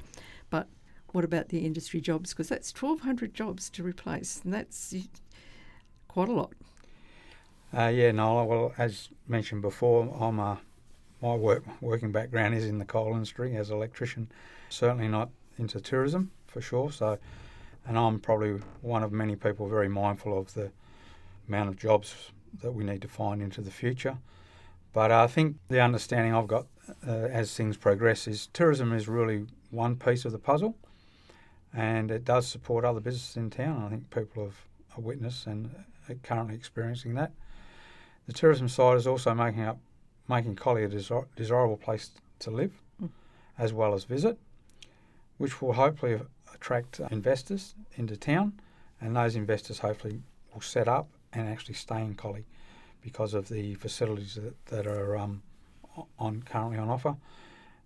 But 0.49 0.67
what 1.13 1.23
about 1.23 1.49
the 1.49 1.65
industry 1.65 2.01
jobs? 2.01 2.31
Because 2.31 2.49
that's 2.49 2.73
1,200 2.73 3.33
jobs 3.33 3.69
to 3.71 3.83
replace, 3.83 4.41
and 4.43 4.53
that's 4.53 4.93
quite 6.11 6.27
a 6.27 6.33
lot. 6.33 6.51
Uh, 7.75 7.87
yeah, 7.87 8.11
Nola. 8.11 8.43
Well, 8.43 8.73
as 8.77 9.07
mentioned 9.29 9.61
before, 9.61 10.13
I'm 10.19 10.39
a 10.39 10.59
my 11.21 11.35
work 11.35 11.63
working 11.79 12.11
background 12.11 12.55
is 12.55 12.65
in 12.65 12.79
the 12.79 12.85
coal 12.85 13.13
industry 13.13 13.55
as 13.55 13.69
an 13.69 13.77
electrician. 13.77 14.29
Certainly 14.69 15.07
not 15.07 15.29
into 15.57 15.79
tourism 15.79 16.31
for 16.47 16.59
sure. 16.59 16.91
So, 16.91 17.17
and 17.87 17.97
I'm 17.97 18.19
probably 18.19 18.59
one 18.81 19.03
of 19.03 19.11
many 19.13 19.35
people 19.35 19.69
very 19.69 19.87
mindful 19.87 20.37
of 20.37 20.53
the 20.53 20.71
amount 21.47 21.69
of 21.69 21.77
jobs 21.77 22.31
that 22.61 22.71
we 22.71 22.83
need 22.83 23.01
to 23.03 23.07
find 23.07 23.41
into 23.41 23.61
the 23.61 23.71
future. 23.71 24.17
But 24.91 25.11
I 25.11 25.27
think 25.27 25.55
the 25.69 25.79
understanding 25.79 26.35
I've 26.35 26.47
got 26.47 26.65
uh, 27.07 27.11
as 27.11 27.55
things 27.55 27.77
progress 27.77 28.27
is 28.27 28.49
tourism 28.51 28.91
is 28.91 29.07
really 29.07 29.45
one 29.69 29.95
piece 29.95 30.25
of 30.25 30.33
the 30.33 30.39
puzzle, 30.39 30.75
and 31.73 32.11
it 32.11 32.25
does 32.25 32.47
support 32.47 32.83
other 32.83 32.99
businesses 32.99 33.37
in 33.37 33.49
town. 33.49 33.83
I 33.85 33.89
think 33.89 34.09
people 34.09 34.43
have 34.43 34.55
a 34.97 34.99
witness 34.99 35.45
and 35.47 35.69
currently 36.23 36.55
experiencing 36.55 37.13
that. 37.15 37.31
The 38.27 38.33
tourism 38.33 38.67
side 38.69 38.97
is 38.97 39.07
also 39.07 39.33
making 39.33 39.63
up 39.63 39.79
making 40.27 40.55
Collie 40.55 40.83
a 40.83 40.87
desir- 40.87 41.27
desirable 41.35 41.77
place 41.77 42.11
to 42.39 42.51
live, 42.51 42.81
Mm. 43.01 43.09
as 43.57 43.73
well 43.73 43.93
as 43.93 44.05
visit, 44.05 44.37
which 45.37 45.61
will 45.61 45.73
hopefully 45.73 46.21
attract 46.53 46.99
investors 47.11 47.75
into 47.95 48.15
town, 48.15 48.59
and 49.01 49.15
those 49.15 49.35
investors 49.35 49.79
hopefully 49.79 50.21
will 50.53 50.61
set 50.61 50.87
up 50.87 51.09
and 51.33 51.47
actually 51.47 51.73
stay 51.73 52.01
in 52.01 52.15
Collie 52.15 52.45
because 53.01 53.33
of 53.33 53.49
the 53.49 53.73
facilities 53.75 54.35
that, 54.35 54.65
that 54.67 54.87
are 54.87 55.17
um, 55.17 55.41
on 56.19 56.43
currently 56.43 56.77
on 56.77 56.87
offer. 56.87 57.15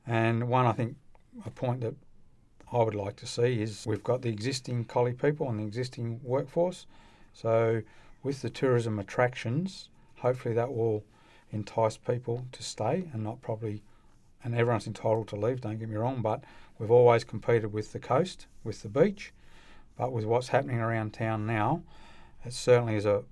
And 0.06 0.50
one, 0.50 0.66
I 0.66 0.74
think, 0.74 0.98
a 1.46 1.50
point 1.50 1.82
that 1.82 1.96
I 2.72 2.84
would 2.84 2.96
like 2.96 3.16
to 3.18 3.26
see 3.26 3.62
is 3.62 3.86
we've 3.88 4.04
got 4.04 4.22
the 4.22 4.30
existing 4.30 4.86
Collie 4.86 5.14
people 5.14 5.50
and 5.50 5.60
the 5.60 5.64
existing 5.64 6.20
workforce. 6.24 6.86
So 7.34 7.82
with 8.26 8.42
the 8.42 8.50
tourism 8.50 8.98
attractions, 8.98 9.88
hopefully 10.18 10.56
that 10.56 10.74
will 10.74 11.04
entice 11.52 11.96
people 11.96 12.46
to 12.52 12.64
stay 12.64 13.08
and 13.14 13.24
not 13.24 13.40
probably 13.42 13.84
and 14.44 14.56
everyone's 14.56 14.88
entitled 14.88 15.28
to 15.28 15.36
leave 15.36 15.62
don't 15.62 15.80
get 15.80 15.88
me 15.88 15.96
wrong 15.96 16.22
but 16.22 16.44
we've 16.78 16.92
always 16.92 17.24
competed 17.24 17.72
with 17.72 17.94
the 17.94 18.00
coast 18.00 18.48
with 18.64 18.82
the 18.82 18.90
beach. 18.90 19.32
But 19.98 20.12
with 20.12 20.26
what's 20.26 20.50
happening 20.50 20.80
around 20.80 21.14
town 21.14 21.46
now 21.46 21.84
it 22.44 22.52
certainly 22.54 22.96
is 22.96 23.06
a, 23.06 23.24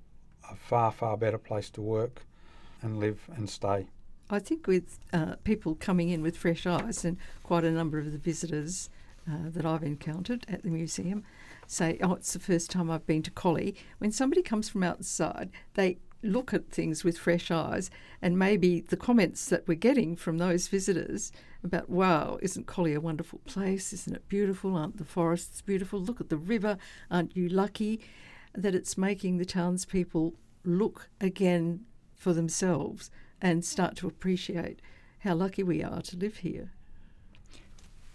a 0.49 0.55
far 0.55 0.91
far 0.91 1.17
better 1.17 1.39
place 1.39 1.71
to 1.71 1.81
work 1.81 2.21
and 2.83 2.99
live 2.99 3.27
and 3.35 3.49
stay. 3.49 3.87
I 4.29 4.39
think 4.39 4.67
with 4.67 4.99
uh, 5.11 5.35
people 5.43 5.75
coming 5.75 6.09
in 6.09 6.21
with 6.21 6.37
fresh 6.37 6.65
eyes, 6.65 7.03
and 7.03 7.17
quite 7.43 7.63
a 7.63 7.71
number 7.71 7.99
of 7.99 8.11
the 8.11 8.17
visitors 8.17 8.89
uh, 9.29 9.49
that 9.49 9.65
I've 9.65 9.83
encountered 9.83 10.45
at 10.47 10.63
the 10.63 10.69
museum 10.69 11.23
say, 11.73 11.97
"Oh, 12.01 12.13
it's 12.13 12.33
the 12.33 12.39
first 12.39 12.71
time 12.71 12.89
I've 12.89 13.05
been 13.05 13.23
to 13.23 13.31
Collie." 13.31 13.75
When 13.97 14.11
somebody 14.11 14.41
comes 14.41 14.69
from 14.69 14.83
outside, 14.83 15.49
they 15.73 15.97
look 16.21 16.53
at 16.53 16.69
things 16.69 17.03
with 17.03 17.17
fresh 17.17 17.51
eyes, 17.51 17.89
and 18.21 18.39
maybe 18.39 18.81
the 18.81 18.95
comments 18.95 19.47
that 19.49 19.67
we're 19.67 19.75
getting 19.75 20.15
from 20.15 20.37
those 20.37 20.67
visitors 20.69 21.31
about, 21.63 21.89
"Wow, 21.89 22.39
isn't 22.41 22.67
Collie 22.67 22.93
a 22.93 23.01
wonderful 23.01 23.39
place? 23.39 23.91
Isn't 23.91 24.15
it 24.15 24.29
beautiful? 24.29 24.75
Aren't 24.75 24.97
the 24.97 25.05
forests 25.05 25.61
beautiful? 25.61 25.99
Look 25.99 26.21
at 26.21 26.29
the 26.29 26.37
river. 26.37 26.77
Aren't 27.11 27.35
you 27.35 27.49
lucky?" 27.49 27.99
That 28.53 28.75
it's 28.75 28.97
making 28.97 29.37
the 29.37 29.45
townspeople 29.45 30.35
look 30.63 31.09
again 31.19 31.85
for 32.15 32.33
themselves 32.33 33.11
and 33.41 33.65
start 33.65 33.97
to 33.97 34.07
appreciate 34.07 34.79
how 35.19 35.35
lucky 35.35 35.63
we 35.63 35.83
are 35.83 36.01
to 36.01 36.15
live 36.15 36.37
here. 36.37 36.71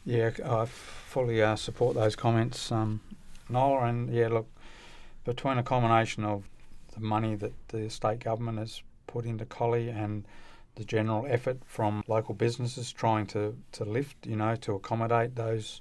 Yeah, 0.05 0.31
I 0.43 0.65
fully 0.65 1.43
uh, 1.43 1.57
support 1.57 1.95
those 1.95 2.17
comments, 2.17 2.73
um, 2.73 3.01
Nola. 3.49 3.87
And 3.87 4.13
yeah, 4.13 4.29
look, 4.29 4.49
between 5.25 5.59
a 5.59 5.63
combination 5.63 6.25
of 6.25 6.49
the 6.95 7.01
money 7.01 7.35
that 7.37 7.53
the 7.69 7.89
state 7.91 8.21
government 8.21 8.59
has 8.59 8.83
put 9.07 9.25
into 9.25 9.45
Collie 9.45 9.89
and 9.89 10.27
the 10.77 10.85
general 10.85 11.27
effort 11.29 11.59
from 11.67 12.03
local 12.07 12.35
businesses 12.35 12.93
trying 12.93 13.27
to, 13.27 13.57
to 13.73 13.85
lift, 13.85 14.27
you 14.27 14.37
know, 14.37 14.55
to 14.57 14.75
accommodate 14.75 15.35
those 15.35 15.81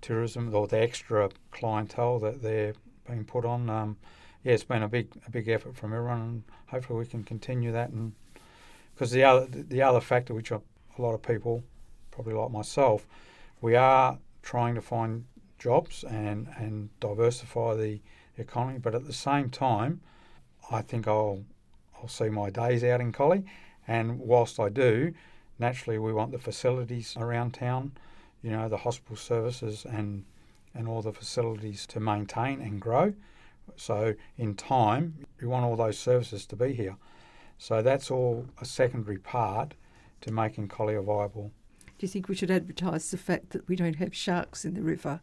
tourism 0.00 0.54
or 0.54 0.66
the 0.66 0.78
extra 0.78 1.30
clientele 1.50 2.18
that 2.18 2.42
they're 2.42 2.74
being 3.06 3.24
put 3.24 3.44
on. 3.44 3.68
Um, 3.70 3.96
yeah, 4.44 4.52
it's 4.52 4.64
been 4.64 4.82
a 4.82 4.88
big 4.88 5.08
a 5.26 5.30
big 5.30 5.48
effort 5.48 5.76
from 5.76 5.92
everyone, 5.92 6.20
and 6.20 6.42
hopefully 6.66 6.98
we 7.00 7.06
can 7.06 7.24
continue 7.24 7.72
that. 7.72 7.90
And 7.90 8.12
because 8.94 9.10
the 9.10 9.24
other 9.24 9.46
the 9.46 9.82
other 9.82 10.00
factor, 10.00 10.34
which 10.34 10.50
a 10.50 10.60
lot 10.98 11.14
of 11.14 11.22
people, 11.22 11.62
probably 12.10 12.34
like 12.34 12.50
myself, 12.50 13.06
we 13.60 13.74
are 13.74 14.18
trying 14.42 14.74
to 14.74 14.80
find 14.80 15.24
jobs 15.58 16.04
and, 16.04 16.48
and 16.56 16.90
diversify 17.00 17.74
the 17.74 18.00
economy, 18.36 18.78
but 18.78 18.94
at 18.94 19.06
the 19.06 19.12
same 19.12 19.50
time, 19.50 20.00
I 20.70 20.82
think 20.82 21.08
I'll 21.08 21.44
I'll 22.00 22.08
see 22.08 22.28
my 22.28 22.48
days 22.48 22.84
out 22.84 23.00
in 23.00 23.10
Collie, 23.10 23.44
and 23.86 24.20
whilst 24.20 24.60
I 24.60 24.68
do, 24.68 25.12
naturally 25.58 25.98
we 25.98 26.12
want 26.12 26.30
the 26.30 26.38
facilities 26.38 27.16
around 27.16 27.54
town, 27.54 27.92
you 28.40 28.50
know, 28.50 28.68
the 28.68 28.76
hospital 28.78 29.16
services 29.16 29.84
and 29.84 30.24
and 30.74 30.86
all 30.86 31.02
the 31.02 31.12
facilities 31.12 31.86
to 31.88 32.00
maintain 32.00 32.60
and 32.60 32.80
grow. 32.80 33.14
So 33.76 34.14
in 34.36 34.54
time, 34.54 35.26
we 35.40 35.48
want 35.48 35.64
all 35.64 35.76
those 35.76 35.98
services 35.98 36.46
to 36.46 36.56
be 36.56 36.72
here. 36.72 36.96
So 37.58 37.82
that's 37.82 38.10
all 38.10 38.46
a 38.60 38.64
secondary 38.64 39.18
part 39.18 39.74
to 40.20 40.30
making 40.30 40.68
Collie 40.68 40.94
a 40.94 41.02
viable 41.02 41.50
Do 41.98 42.06
you 42.06 42.08
think 42.08 42.28
we 42.28 42.36
should 42.36 42.50
advertise 42.50 43.10
the 43.10 43.16
fact 43.16 43.50
that 43.50 43.66
we 43.68 43.74
don't 43.76 43.96
have 43.96 44.14
sharks 44.14 44.64
in 44.64 44.74
the 44.74 44.82
river? 44.82 45.20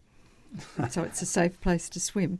so 0.90 1.04
it's 1.04 1.22
a 1.22 1.26
safe 1.26 1.60
place 1.62 1.90
to 1.90 2.00
swim. 2.00 2.40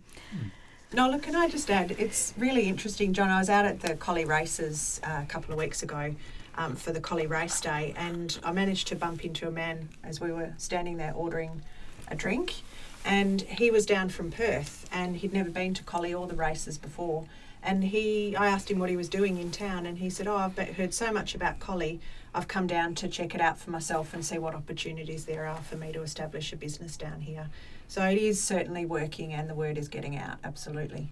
Nola, 0.94 1.20
can 1.20 1.36
I 1.36 1.50
just 1.50 1.70
add? 1.70 1.92
It's 1.98 2.34
really 2.38 2.68
interesting, 2.70 3.12
John. 3.14 3.30
I 3.30 3.40
was 3.40 3.50
out 3.50 3.66
at 3.66 3.82
the 3.82 3.96
Collie 3.96 4.26
races 4.26 5.02
uh, 5.04 5.22
a 5.24 5.26
couple 5.26 5.52
of 5.52 5.58
weeks 5.58 5.84
ago 5.84 6.16
um, 6.58 6.76
for 6.76 6.92
the 6.92 7.02
Collie 7.02 7.28
race 7.28 7.60
day, 7.60 7.94
and 7.98 8.38
I 8.44 8.52
managed 8.52 8.88
to 8.90 8.96
bump 8.96 9.26
into 9.26 9.48
a 9.48 9.52
man 9.52 9.90
as 10.04 10.22
we 10.22 10.32
were 10.32 10.54
standing 10.58 10.98
there 10.98 11.14
ordering 11.14 11.64
a 12.08 12.16
drink. 12.16 12.56
And 13.04 13.42
he 13.42 13.70
was 13.70 13.86
down 13.86 14.10
from 14.10 14.32
Perth, 14.32 14.88
and 14.92 15.18
he'd 15.18 15.34
never 15.34 15.50
been 15.50 15.74
to 15.76 15.84
Collie 15.84 16.14
or 16.14 16.28
the 16.28 16.36
races 16.36 16.78
before. 16.78 17.26
And 17.62 17.84
he, 17.84 18.36
I 18.36 18.48
asked 18.48 18.70
him 18.70 18.80
what 18.80 18.90
he 18.90 18.96
was 18.96 19.10
doing 19.10 19.38
in 19.38 19.52
town, 19.52 19.86
and 19.86 19.98
he 19.98 20.10
said, 20.10 20.28
"Oh, 20.28 20.38
I've 20.38 20.58
heard 20.58 20.94
so 20.94 21.12
much 21.12 21.36
about 21.36 21.60
Collie. 21.60 22.00
I've 22.34 22.48
come 22.48 22.68
down 22.68 22.96
to 22.96 23.08
check 23.08 23.36
it 23.36 23.42
out 23.42 23.58
for 23.58 23.72
myself 23.72 24.14
and 24.14 24.24
see 24.26 24.38
what 24.38 24.56
opportunities 24.56 25.26
there 25.26 25.46
are 25.46 25.58
for 25.58 25.76
me 25.76 25.92
to 25.92 26.02
establish 26.02 26.54
a 26.54 26.56
business 26.56 26.96
down 26.96 27.22
here." 27.22 27.50
So 27.88 28.04
it 28.06 28.18
is 28.18 28.42
certainly 28.42 28.86
working, 28.86 29.34
and 29.34 29.50
the 29.50 29.56
word 29.56 29.78
is 29.78 29.88
getting 29.88 30.18
out. 30.18 30.38
Absolutely. 30.44 31.12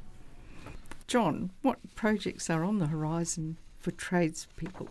John, 1.07 1.51
what 1.61 1.77
projects 1.95 2.49
are 2.49 2.63
on 2.63 2.79
the 2.79 2.87
horizon 2.87 3.57
for 3.79 3.91
tradespeople? 3.91 4.89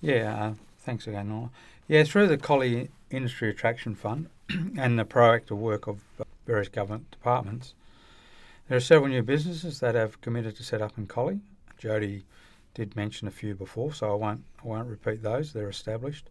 Yeah, 0.00 0.44
uh, 0.44 0.54
thanks 0.78 1.06
again, 1.06 1.28
Nola. 1.28 1.50
Yeah, 1.88 2.04
through 2.04 2.28
the 2.28 2.38
Collie 2.38 2.90
Industry 3.10 3.50
Attraction 3.50 3.94
Fund 3.94 4.28
and 4.78 4.98
the 4.98 5.04
proactive 5.04 5.56
work 5.56 5.86
of 5.86 6.00
uh, 6.20 6.24
various 6.46 6.68
government 6.68 7.10
departments, 7.10 7.74
There 8.68 8.76
are 8.76 8.80
several 8.80 9.10
new 9.10 9.22
businesses 9.22 9.80
that 9.80 9.94
have 9.94 10.20
committed 10.20 10.56
to 10.56 10.62
set 10.62 10.82
up 10.82 10.98
in 10.98 11.06
Collie. 11.06 11.40
Jodie 11.80 12.22
did 12.74 12.96
mention 12.96 13.26
a 13.26 13.30
few 13.30 13.54
before, 13.54 13.92
so 13.92 14.12
I 14.12 14.14
won't 14.14 14.44
I 14.62 14.66
won't 14.66 14.88
repeat 14.88 15.22
those. 15.22 15.52
They're 15.52 15.70
established, 15.70 16.28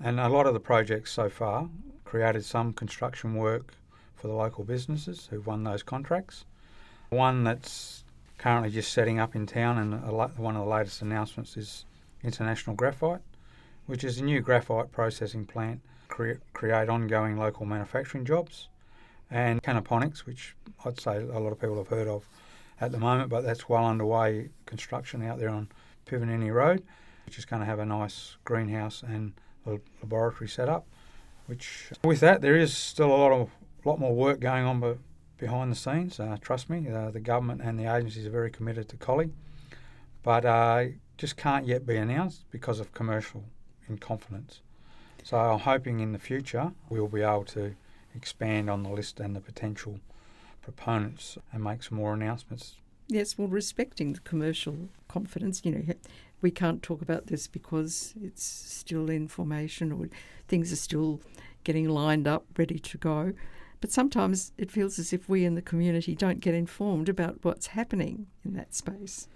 and 0.00 0.18
a 0.18 0.28
lot 0.28 0.46
of 0.46 0.54
the 0.54 0.60
projects 0.60 1.12
so 1.12 1.28
far 1.28 1.68
created 2.04 2.44
some 2.44 2.72
construction 2.72 3.34
work 3.34 3.74
for 4.16 4.26
the 4.26 4.34
local 4.34 4.64
businesses 4.64 5.28
who've 5.30 5.46
won 5.46 5.64
those 5.64 5.82
contracts. 5.82 6.44
One 7.10 7.44
that's 7.44 8.02
currently 8.38 8.70
just 8.70 8.92
setting 8.92 9.18
up 9.18 9.36
in 9.36 9.46
town, 9.46 9.78
and 9.78 10.02
one 10.36 10.56
of 10.56 10.64
the 10.64 10.68
latest 10.68 11.02
announcements 11.02 11.56
is 11.56 11.84
International 12.24 12.74
Graphite, 12.74 13.20
which 13.86 14.02
is 14.02 14.18
a 14.18 14.24
new 14.24 14.40
graphite 14.40 14.90
processing 14.90 15.44
plant 15.44 15.80
cre- 16.08 16.40
create 16.52 16.88
ongoing 16.88 17.36
local 17.36 17.66
manufacturing 17.66 18.24
jobs, 18.24 18.68
and 19.30 19.62
Cannaponics, 19.62 20.20
which 20.20 20.54
I'd 20.84 21.00
say 21.00 21.16
a 21.16 21.38
lot 21.38 21.52
of 21.52 21.60
people 21.60 21.76
have 21.76 21.88
heard 21.88 22.08
of 22.08 22.28
at 22.80 22.92
the 22.92 22.98
moment, 22.98 23.30
but 23.30 23.42
that's 23.42 23.68
well 23.68 23.86
underway 23.86 24.50
construction 24.66 25.22
out 25.22 25.38
there 25.38 25.48
on 25.50 25.68
Pivenini 26.06 26.52
Road, 26.52 26.82
which 27.24 27.38
is 27.38 27.44
going 27.44 27.60
to 27.60 27.66
have 27.66 27.78
a 27.78 27.86
nice 27.86 28.36
greenhouse 28.44 29.02
and 29.02 29.32
a 29.66 29.78
laboratory 30.02 30.48
set 30.48 30.68
up. 30.68 30.86
Which, 31.46 31.90
with 32.02 32.20
that, 32.20 32.40
there 32.40 32.56
is 32.56 32.76
still 32.76 33.06
a 33.06 33.16
lot 33.16 33.32
of 33.32 33.50
lot 33.86 34.00
more 34.00 34.14
work 34.14 34.40
going 34.40 34.64
on 34.64 34.98
behind 35.38 35.70
the 35.70 35.76
scenes. 35.76 36.18
Uh, 36.18 36.36
trust 36.40 36.68
me, 36.68 36.88
uh, 36.90 37.10
the 37.10 37.20
government 37.20 37.60
and 37.62 37.78
the 37.78 37.84
agencies 37.84 38.26
are 38.26 38.30
very 38.30 38.50
committed 38.50 38.88
to 38.88 38.96
Collie, 38.96 39.30
but 40.22 40.44
uh, 40.44 40.86
just 41.16 41.36
can't 41.36 41.66
yet 41.66 41.86
be 41.86 41.96
announced 41.96 42.44
because 42.50 42.80
of 42.80 42.92
commercial 42.92 43.44
in 43.88 43.98
confidence. 43.98 44.60
So 45.22 45.36
I'm 45.36 45.60
hoping 45.60 46.00
in 46.00 46.12
the 46.12 46.18
future 46.18 46.72
we'll 46.88 47.08
be 47.08 47.22
able 47.22 47.44
to 47.44 47.74
expand 48.14 48.68
on 48.68 48.82
the 48.82 48.88
list 48.88 49.20
and 49.20 49.36
the 49.36 49.40
potential 49.40 50.00
proponents 50.62 51.38
and 51.52 51.62
make 51.62 51.82
some 51.82 51.98
more 51.98 52.14
announcements. 52.14 52.76
Yes, 53.08 53.38
well, 53.38 53.46
respecting 53.46 54.14
the 54.14 54.20
commercial 54.20 54.88
confidence, 55.06 55.62
you 55.64 55.70
know, 55.70 55.94
we 56.42 56.50
can't 56.50 56.82
talk 56.82 57.02
about 57.02 57.28
this 57.28 57.46
because 57.46 58.14
it's 58.20 58.42
still 58.42 59.08
in 59.08 59.28
formation 59.28 59.92
or 59.92 60.08
things 60.48 60.72
are 60.72 60.76
still 60.76 61.20
getting 61.62 61.88
lined 61.88 62.26
up, 62.26 62.46
ready 62.58 62.80
to 62.80 62.98
go. 62.98 63.32
But 63.80 63.92
sometimes 63.92 64.52
it 64.56 64.70
feels 64.70 64.98
as 64.98 65.12
if 65.12 65.28
we 65.28 65.44
in 65.44 65.54
the 65.54 65.62
community 65.62 66.14
don't 66.14 66.40
get 66.40 66.54
informed 66.54 67.08
about 67.08 67.38
what's 67.42 67.68
happening 67.68 68.26
in 68.44 68.54
that 68.54 68.74
space. 68.74 69.28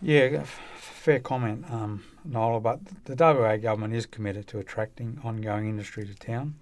Yeah, 0.00 0.44
fair 0.76 1.20
comment, 1.20 1.64
um, 1.70 2.02
Nola. 2.24 2.60
But 2.60 2.80
the 3.04 3.14
WA 3.14 3.56
government 3.56 3.94
is 3.94 4.06
committed 4.06 4.48
to 4.48 4.58
attracting 4.58 5.20
ongoing 5.22 5.68
industry 5.68 6.04
to 6.06 6.14
town, 6.14 6.54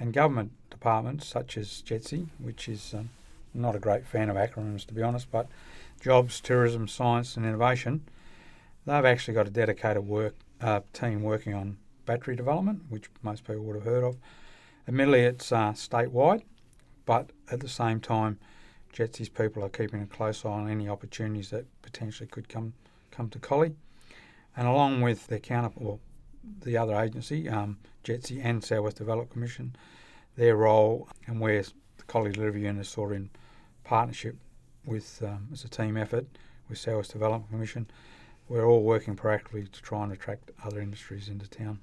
and 0.00 0.12
government 0.12 0.52
departments 0.70 1.26
such 1.26 1.56
as 1.56 1.82
JETSI, 1.86 2.26
which 2.38 2.68
is 2.68 2.94
um, 2.94 3.10
not 3.54 3.76
a 3.76 3.78
great 3.78 4.06
fan 4.06 4.28
of 4.28 4.36
acronyms 4.36 4.86
to 4.86 4.94
be 4.94 5.02
honest, 5.02 5.30
but 5.30 5.46
jobs, 6.00 6.40
tourism, 6.40 6.88
science, 6.88 7.36
and 7.36 7.46
innovation, 7.46 8.02
they've 8.86 9.04
actually 9.04 9.34
got 9.34 9.46
a 9.46 9.50
dedicated 9.50 10.06
work 10.06 10.34
uh, 10.60 10.80
team 10.92 11.22
working 11.22 11.54
on 11.54 11.76
battery 12.06 12.34
development, 12.34 12.82
which 12.88 13.06
most 13.22 13.46
people 13.46 13.62
would 13.62 13.76
have 13.76 13.84
heard 13.84 14.04
of. 14.04 14.16
Admittedly, 14.90 15.20
it's 15.20 15.52
uh, 15.52 15.70
statewide, 15.70 16.42
but 17.06 17.30
at 17.48 17.60
the 17.60 17.68
same 17.68 18.00
time, 18.00 18.40
JETSI's 18.92 19.28
people 19.28 19.62
are 19.62 19.68
keeping 19.68 20.02
a 20.02 20.06
close 20.06 20.44
eye 20.44 20.48
on 20.48 20.68
any 20.68 20.88
opportunities 20.88 21.50
that 21.50 21.64
potentially 21.80 22.26
could 22.26 22.48
come 22.48 22.72
come 23.12 23.30
to 23.30 23.38
Collie. 23.38 23.76
And 24.56 24.66
along 24.66 25.00
with 25.00 25.28
their 25.28 25.38
counter, 25.38 25.70
well, 25.76 26.00
the 26.62 26.76
other 26.76 26.96
agency, 26.96 27.48
um, 27.48 27.78
JETSI 28.02 28.44
and 28.44 28.64
South 28.64 28.82
West 28.82 28.96
Development 28.96 29.30
Commission, 29.30 29.76
their 30.34 30.56
role 30.56 31.06
and 31.28 31.38
where 31.38 31.62
the 31.62 32.02
Collie 32.08 32.32
Delivery 32.32 32.62
Unit 32.62 32.80
is 32.80 32.88
sort 32.88 33.12
of 33.12 33.18
in 33.18 33.30
partnership 33.84 34.34
with, 34.84 35.22
um, 35.22 35.46
as 35.52 35.62
a 35.62 35.68
team 35.68 35.96
effort 35.96 36.26
with 36.68 36.78
South 36.78 36.96
West 36.96 37.12
Development 37.12 37.48
Commission, 37.48 37.88
we're 38.48 38.66
all 38.66 38.82
working 38.82 39.14
proactively 39.14 39.70
to 39.70 39.82
try 39.82 40.02
and 40.02 40.10
attract 40.10 40.50
other 40.64 40.80
industries 40.80 41.28
into 41.28 41.48
town. 41.48 41.78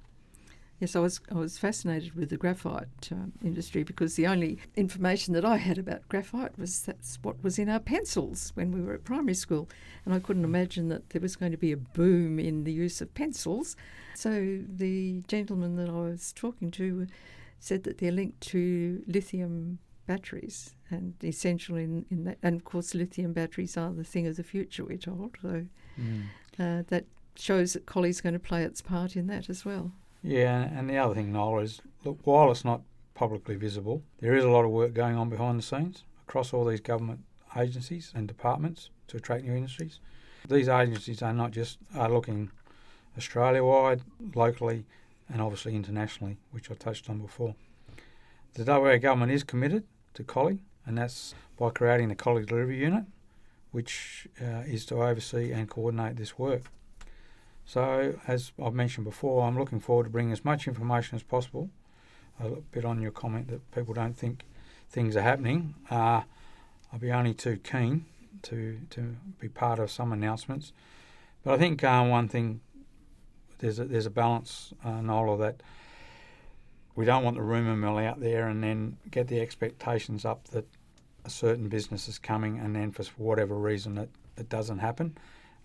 Yes, 0.79 0.95
I 0.95 0.99
was 0.99 1.19
I 1.31 1.35
was 1.35 1.57
fascinated 1.57 2.13
with 2.13 2.29
the 2.29 2.37
graphite 2.37 3.09
uh, 3.11 3.29
industry 3.43 3.83
because 3.83 4.15
the 4.15 4.27
only 4.27 4.59
information 4.75 5.33
that 5.33 5.43
I 5.43 5.57
had 5.57 5.79
about 5.79 6.07
graphite 6.07 6.57
was 6.59 6.83
that's 6.83 7.17
what 7.23 7.43
was 7.43 7.57
in 7.57 7.67
our 7.67 7.79
pencils 7.79 8.51
when 8.53 8.71
we 8.71 8.81
were 8.81 8.93
at 8.93 9.03
primary 9.03 9.33
school, 9.33 9.67
and 10.05 10.13
I 10.13 10.19
couldn't 10.19 10.43
imagine 10.43 10.89
that 10.89 11.09
there 11.09 11.21
was 11.21 11.35
going 11.35 11.51
to 11.51 11.57
be 11.57 11.71
a 11.71 11.77
boom 11.77 12.37
in 12.37 12.63
the 12.63 12.71
use 12.71 13.01
of 13.01 13.13
pencils. 13.15 13.75
So 14.13 14.59
the 14.67 15.23
gentleman 15.27 15.77
that 15.77 15.89
I 15.89 15.99
was 15.99 16.31
talking 16.31 16.69
to 16.71 17.07
said 17.59 17.83
that 17.83 17.97
they're 17.97 18.11
linked 18.11 18.41
to 18.41 19.03
lithium 19.07 19.79
batteries 20.05 20.75
and 20.89 21.13
essential 21.23 21.75
in, 21.75 22.05
in 22.09 22.23
that. 22.23 22.37
And 22.41 22.55
of 22.55 22.65
course, 22.65 22.93
lithium 22.95 23.33
batteries 23.33 23.77
are 23.77 23.91
the 23.91 24.03
thing 24.03 24.27
of 24.27 24.37
the 24.37 24.43
future, 24.43 24.85
we're 24.85 24.97
told. 24.97 25.37
So 25.41 25.65
mm. 25.99 26.23
uh, 26.59 26.83
that 26.87 27.05
shows 27.35 27.73
that 27.73 27.85
Collie's 27.85 28.21
going 28.21 28.33
to 28.33 28.39
play 28.39 28.63
its 28.63 28.81
part 28.81 29.15
in 29.15 29.27
that 29.27 29.49
as 29.49 29.65
well. 29.65 29.91
Yeah, 30.21 30.61
and 30.61 30.89
the 30.89 30.97
other 30.97 31.15
thing, 31.15 31.31
Nola, 31.31 31.61
is 31.61 31.81
look, 32.03 32.19
while 32.23 32.51
it's 32.51 32.65
not 32.65 32.81
publicly 33.13 33.55
visible, 33.55 34.03
there 34.19 34.35
is 34.35 34.43
a 34.43 34.49
lot 34.49 34.65
of 34.65 34.71
work 34.71 34.93
going 34.93 35.15
on 35.15 35.29
behind 35.29 35.57
the 35.57 35.63
scenes 35.63 36.03
across 36.27 36.53
all 36.53 36.65
these 36.65 36.81
government 36.81 37.21
agencies 37.55 38.11
and 38.15 38.27
departments 38.27 38.89
to 39.07 39.17
attract 39.17 39.43
new 39.43 39.53
industries. 39.53 39.99
These 40.47 40.69
agencies 40.69 41.21
are 41.21 41.33
not 41.33 41.51
just 41.51 41.77
are 41.95 42.09
looking 42.09 42.51
Australia 43.17 43.63
wide, 43.63 44.01
locally, 44.35 44.85
and 45.29 45.41
obviously 45.41 45.75
internationally, 45.75 46.37
which 46.51 46.69
I 46.69 46.75
touched 46.75 47.09
on 47.09 47.19
before. 47.19 47.55
The 48.53 48.63
WA 48.63 48.97
government 48.97 49.31
is 49.31 49.43
committed 49.43 49.83
to 50.13 50.23
Collie, 50.23 50.59
and 50.85 50.97
that's 50.97 51.33
by 51.57 51.69
creating 51.69 52.09
the 52.09 52.15
Collie 52.15 52.45
Delivery 52.45 52.79
Unit, 52.79 53.05
which 53.71 54.27
uh, 54.41 54.63
is 54.65 54.85
to 54.87 55.03
oversee 55.03 55.51
and 55.51 55.69
coordinate 55.69 56.15
this 56.15 56.37
work. 56.37 56.63
So, 57.67 58.17
as 58.25 58.53
I've 58.63 58.73
mentioned 58.73 59.03
before, 59.03 59.45
I'm 59.45 59.59
looking 59.59 59.81
forward 59.81 60.05
to 60.05 60.09
bringing 60.09 60.31
as 60.31 60.45
much 60.45 60.69
information 60.69 61.17
as 61.17 61.23
possible. 61.23 61.69
A 62.39 62.47
bit 62.71 62.85
on 62.85 63.01
your 63.01 63.11
comment 63.11 63.49
that 63.49 63.71
people 63.71 63.93
don't 63.93 64.17
think 64.17 64.45
things 64.89 65.17
are 65.17 65.21
happening. 65.21 65.75
Uh, 65.91 66.21
I'll 66.93 66.99
be 66.99 67.11
only 67.11 67.33
too 67.33 67.57
keen 67.57 68.05
to 68.43 68.79
to 68.91 69.17
be 69.37 69.49
part 69.49 69.79
of 69.79 69.91
some 69.91 70.13
announcements. 70.13 70.71
But 71.43 71.55
I 71.55 71.57
think 71.57 71.83
uh, 71.83 72.05
one 72.05 72.29
thing 72.29 72.61
there's 73.57 73.79
a, 73.79 73.85
there's 73.85 74.05
a 74.05 74.11
balance, 74.11 74.73
uh, 74.85 75.01
Nola, 75.01 75.37
that 75.39 75.61
we 76.95 77.03
don't 77.03 77.25
want 77.25 77.35
the 77.35 77.43
rumour 77.43 77.75
mill 77.75 77.97
out 77.97 78.21
there 78.21 78.47
and 78.47 78.63
then 78.63 78.95
get 79.11 79.27
the 79.27 79.41
expectations 79.41 80.23
up 80.23 80.47
that 80.49 80.65
a 81.25 81.29
certain 81.29 81.67
business 81.67 82.07
is 82.07 82.17
coming 82.17 82.59
and 82.59 82.73
then 82.73 82.91
for 82.91 83.03
whatever 83.17 83.55
reason 83.55 83.97
it, 83.97 84.09
it 84.37 84.47
doesn't 84.47 84.79
happen 84.79 85.17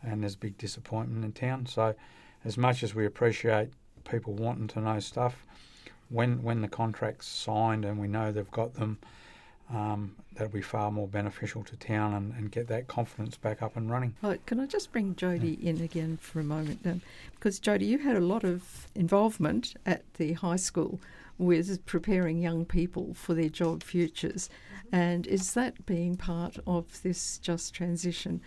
and 0.02 0.22
there's 0.22 0.36
big 0.36 0.58
disappointment 0.58 1.24
in 1.24 1.32
town. 1.32 1.66
So, 1.66 1.94
as 2.44 2.58
much 2.58 2.82
as 2.82 2.94
we 2.94 3.06
appreciate 3.06 3.68
people 4.04 4.34
wanting 4.34 4.68
to 4.68 4.80
know 4.80 5.00
stuff, 5.00 5.44
when 6.08 6.42
when 6.42 6.60
the 6.60 6.68
contract's 6.68 7.26
signed 7.26 7.84
and 7.84 7.98
we 7.98 8.08
know 8.08 8.32
they've 8.32 8.50
got 8.50 8.74
them, 8.74 8.98
um, 9.72 10.14
that'll 10.34 10.52
be 10.52 10.60
far 10.60 10.90
more 10.90 11.08
beneficial 11.08 11.64
to 11.64 11.76
town 11.76 12.12
and, 12.14 12.32
and 12.34 12.50
get 12.50 12.68
that 12.68 12.88
confidence 12.88 13.36
back 13.36 13.62
up 13.62 13.76
and 13.76 13.90
running. 13.90 14.14
Right, 14.22 14.44
can 14.46 14.60
I 14.60 14.66
just 14.66 14.92
bring 14.92 15.14
Jodie 15.14 15.58
yeah. 15.60 15.70
in 15.70 15.80
again 15.80 16.18
for 16.18 16.40
a 16.40 16.44
moment? 16.44 16.80
Um, 16.84 17.00
because 17.34 17.58
Jodie, 17.58 17.86
you 17.86 17.98
had 17.98 18.16
a 18.16 18.20
lot 18.20 18.44
of 18.44 18.88
involvement 18.94 19.74
at 19.86 20.02
the 20.14 20.34
high 20.34 20.56
school 20.56 21.00
with 21.38 21.84
preparing 21.86 22.38
young 22.38 22.64
people 22.64 23.14
for 23.14 23.34
their 23.34 23.48
job 23.48 23.82
futures, 23.82 24.50
and 24.92 25.26
is 25.26 25.54
that 25.54 25.86
being 25.86 26.16
part 26.16 26.58
of 26.66 27.02
this 27.02 27.38
just 27.38 27.72
transition? 27.72 28.42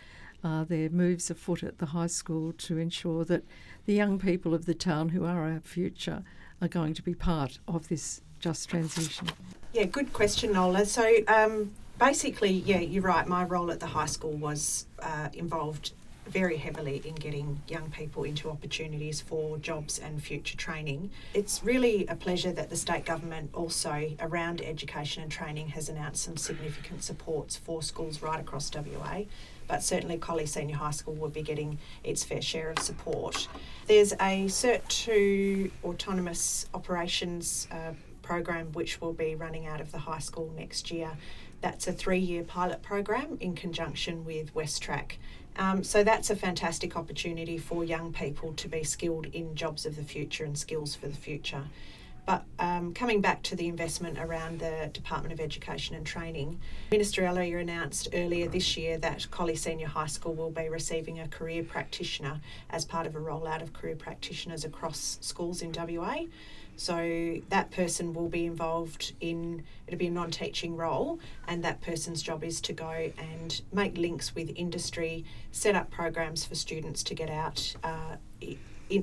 Uh, 0.45 0.63
their 0.63 0.89
moves 0.89 1.31
afoot 1.31 1.63
at 1.63 1.79
the 1.79 1.87
high 1.87 2.07
school 2.07 2.53
to 2.53 2.77
ensure 2.77 3.25
that 3.25 3.43
the 3.87 3.93
young 3.93 4.19
people 4.19 4.53
of 4.53 4.67
the 4.67 4.75
town 4.75 5.09
who 5.09 5.25
are 5.25 5.51
our 5.51 5.59
future 5.59 6.23
are 6.61 6.67
going 6.67 6.93
to 6.93 7.01
be 7.01 7.15
part 7.15 7.57
of 7.67 7.89
this 7.89 8.21
just 8.39 8.69
transition? 8.69 9.27
Yeah, 9.73 9.85
good 9.85 10.13
question, 10.13 10.53
Nola. 10.53 10.85
So 10.85 11.11
um, 11.27 11.71
basically, 11.97 12.51
yeah, 12.51 12.79
you're 12.79 13.01
right. 13.01 13.27
My 13.27 13.43
role 13.43 13.71
at 13.71 13.79
the 13.79 13.87
high 13.87 14.05
school 14.05 14.33
was 14.33 14.85
uh, 14.99 15.29
involved 15.33 15.93
very 16.27 16.57
heavily 16.57 17.01
in 17.05 17.15
getting 17.15 17.61
young 17.67 17.89
people 17.91 18.23
into 18.23 18.49
opportunities 18.49 19.21
for 19.21 19.57
jobs 19.57 19.99
and 19.99 20.21
future 20.21 20.57
training. 20.57 21.11
It's 21.33 21.63
really 21.63 22.05
a 22.07 22.15
pleasure 22.15 22.51
that 22.51 22.69
the 22.69 22.75
state 22.75 23.05
government 23.05 23.51
also 23.53 24.11
around 24.19 24.61
education 24.61 25.23
and 25.23 25.31
training 25.31 25.69
has 25.69 25.89
announced 25.89 26.23
some 26.23 26.37
significant 26.37 27.03
supports 27.03 27.55
for 27.55 27.81
schools 27.81 28.21
right 28.21 28.39
across 28.39 28.71
WA 28.73 29.23
but 29.67 29.83
certainly 29.83 30.17
Collie 30.17 30.45
Senior 30.45 30.75
High 30.75 30.91
School 30.91 31.15
will 31.15 31.29
be 31.29 31.41
getting 31.41 31.79
its 32.03 32.23
fair 32.23 32.41
share 32.41 32.69
of 32.69 32.79
support. 32.79 33.47
There's 33.87 34.13
a 34.13 34.45
Cert 34.45 34.87
2 34.87 35.71
autonomous 35.83 36.67
operations 36.73 37.67
uh, 37.71 37.93
program 38.21 38.71
which 38.73 39.01
will 39.01 39.13
be 39.13 39.35
running 39.35 39.67
out 39.67 39.81
of 39.81 39.91
the 39.91 39.99
high 39.99 40.19
school 40.19 40.51
next 40.57 40.91
year. 40.91 41.11
That's 41.61 41.87
a 41.87 41.93
three 41.93 42.19
year 42.19 42.43
pilot 42.43 42.81
program 42.81 43.37
in 43.39 43.55
conjunction 43.55 44.25
with 44.25 44.53
WesTrac. 44.53 45.13
Um, 45.57 45.83
so 45.83 46.03
that's 46.03 46.29
a 46.29 46.35
fantastic 46.35 46.97
opportunity 46.97 47.57
for 47.57 47.83
young 47.83 48.11
people 48.11 48.53
to 48.53 48.67
be 48.67 48.83
skilled 48.83 49.27
in 49.27 49.55
jobs 49.55 49.85
of 49.85 49.95
the 49.95 50.03
future 50.03 50.43
and 50.43 50.57
skills 50.57 50.95
for 50.95 51.07
the 51.07 51.15
future. 51.15 51.63
But 52.25 52.43
um, 52.57 52.93
coming 52.93 53.21
back 53.21 53.43
to 53.43 53.55
the 53.55 53.67
investment 53.67 54.17
around 54.17 54.59
the 54.59 54.89
Department 54.91 55.31
of 55.31 55.39
Education 55.39 55.95
and 55.95 56.05
Training, 56.05 56.59
Minister 56.91 57.23
Elliott 57.23 57.61
announced 57.61 58.09
earlier 58.13 58.47
this 58.47 58.75
year 58.75 58.97
that 58.97 59.29
Collie 59.29 59.55
Senior 59.55 59.87
High 59.87 60.07
School 60.07 60.33
will 60.33 60.49
be 60.49 60.67
receiving 60.67 61.19
a 61.19 61.27
career 61.27 61.63
practitioner 61.63 62.41
as 62.71 62.83
part 62.83 63.05
of 63.05 63.15
a 63.15 63.19
rollout 63.19 63.61
of 63.61 63.73
career 63.73 63.95
practitioners 63.95 64.65
across 64.65 65.19
schools 65.21 65.61
in 65.61 65.71
WA. 65.71 66.25
So 66.77 67.41
that 67.49 67.71
person 67.71 68.13
will 68.13 68.27
be 68.27 68.45
involved 68.45 69.13
in 69.19 69.63
it'll 69.87 69.99
be 69.99 70.07
a 70.07 70.11
non-teaching 70.11 70.75
role, 70.75 71.19
and 71.47 71.63
that 71.63 71.81
person's 71.81 72.21
job 72.21 72.43
is 72.43 72.59
to 72.61 72.73
go 72.73 73.11
and 73.17 73.61
make 73.71 73.97
links 73.97 74.33
with 74.33 74.51
industry, 74.55 75.25
set 75.51 75.75
up 75.75 75.91
programs 75.91 76.43
for 76.43 76.55
students 76.55 77.03
to 77.03 77.13
get 77.13 77.29
out. 77.29 77.75
Uh, 77.83 78.17
a, 78.91 78.99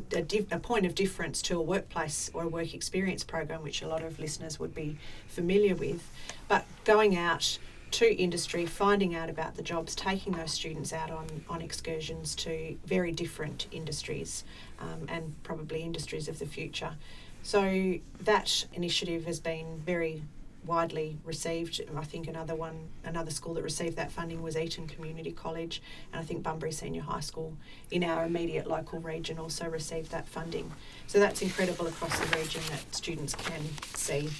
a, 0.52 0.58
point 0.60 0.86
of 0.86 0.94
difference 0.94 1.42
to 1.42 1.58
a 1.58 1.62
workplace 1.62 2.30
or 2.34 2.44
a 2.44 2.48
work 2.48 2.72
experience 2.72 3.24
program, 3.24 3.62
which 3.62 3.82
a 3.82 3.88
lot 3.88 4.02
of 4.02 4.18
listeners 4.20 4.60
would 4.60 4.74
be 4.74 4.96
familiar 5.26 5.74
with. 5.74 6.08
But 6.46 6.64
going 6.84 7.16
out 7.16 7.58
to 7.92 8.14
industry, 8.14 8.64
finding 8.64 9.14
out 9.14 9.28
about 9.28 9.56
the 9.56 9.62
jobs, 9.62 9.94
taking 9.94 10.32
those 10.32 10.52
students 10.52 10.92
out 10.92 11.10
on, 11.10 11.26
on 11.48 11.60
excursions 11.60 12.34
to 12.36 12.76
very 12.86 13.12
different 13.12 13.66
industries 13.70 14.44
um, 14.80 15.06
and 15.08 15.34
probably 15.42 15.82
industries 15.82 16.28
of 16.28 16.38
the 16.38 16.46
future. 16.46 16.96
So 17.42 17.98
that 18.20 18.66
initiative 18.72 19.24
has 19.26 19.40
been 19.40 19.82
very 19.84 20.22
widely 20.64 21.18
received. 21.24 21.80
I 21.96 22.04
think 22.04 22.28
another 22.28 22.54
one, 22.54 22.88
another 23.04 23.30
school 23.30 23.54
that 23.54 23.62
received 23.62 23.96
that 23.96 24.12
funding 24.12 24.42
was 24.42 24.56
Eaton 24.56 24.86
Community 24.86 25.32
College, 25.32 25.82
and 26.12 26.20
I 26.20 26.24
think 26.24 26.42
Bunbury 26.42 26.72
Senior 26.72 27.02
High 27.02 27.20
School 27.20 27.56
in 27.90 28.04
our 28.04 28.24
immediate 28.24 28.68
local 28.68 29.00
region 29.00 29.38
also 29.38 29.68
received 29.68 30.12
that 30.12 30.28
funding. 30.28 30.70
So 31.08 31.18
that's 31.18 31.42
incredible 31.42 31.86
across 31.86 32.18
the 32.18 32.36
region 32.36 32.62
that 32.70 32.94
students 32.94 33.34
can 33.34 33.62
see 33.94 34.30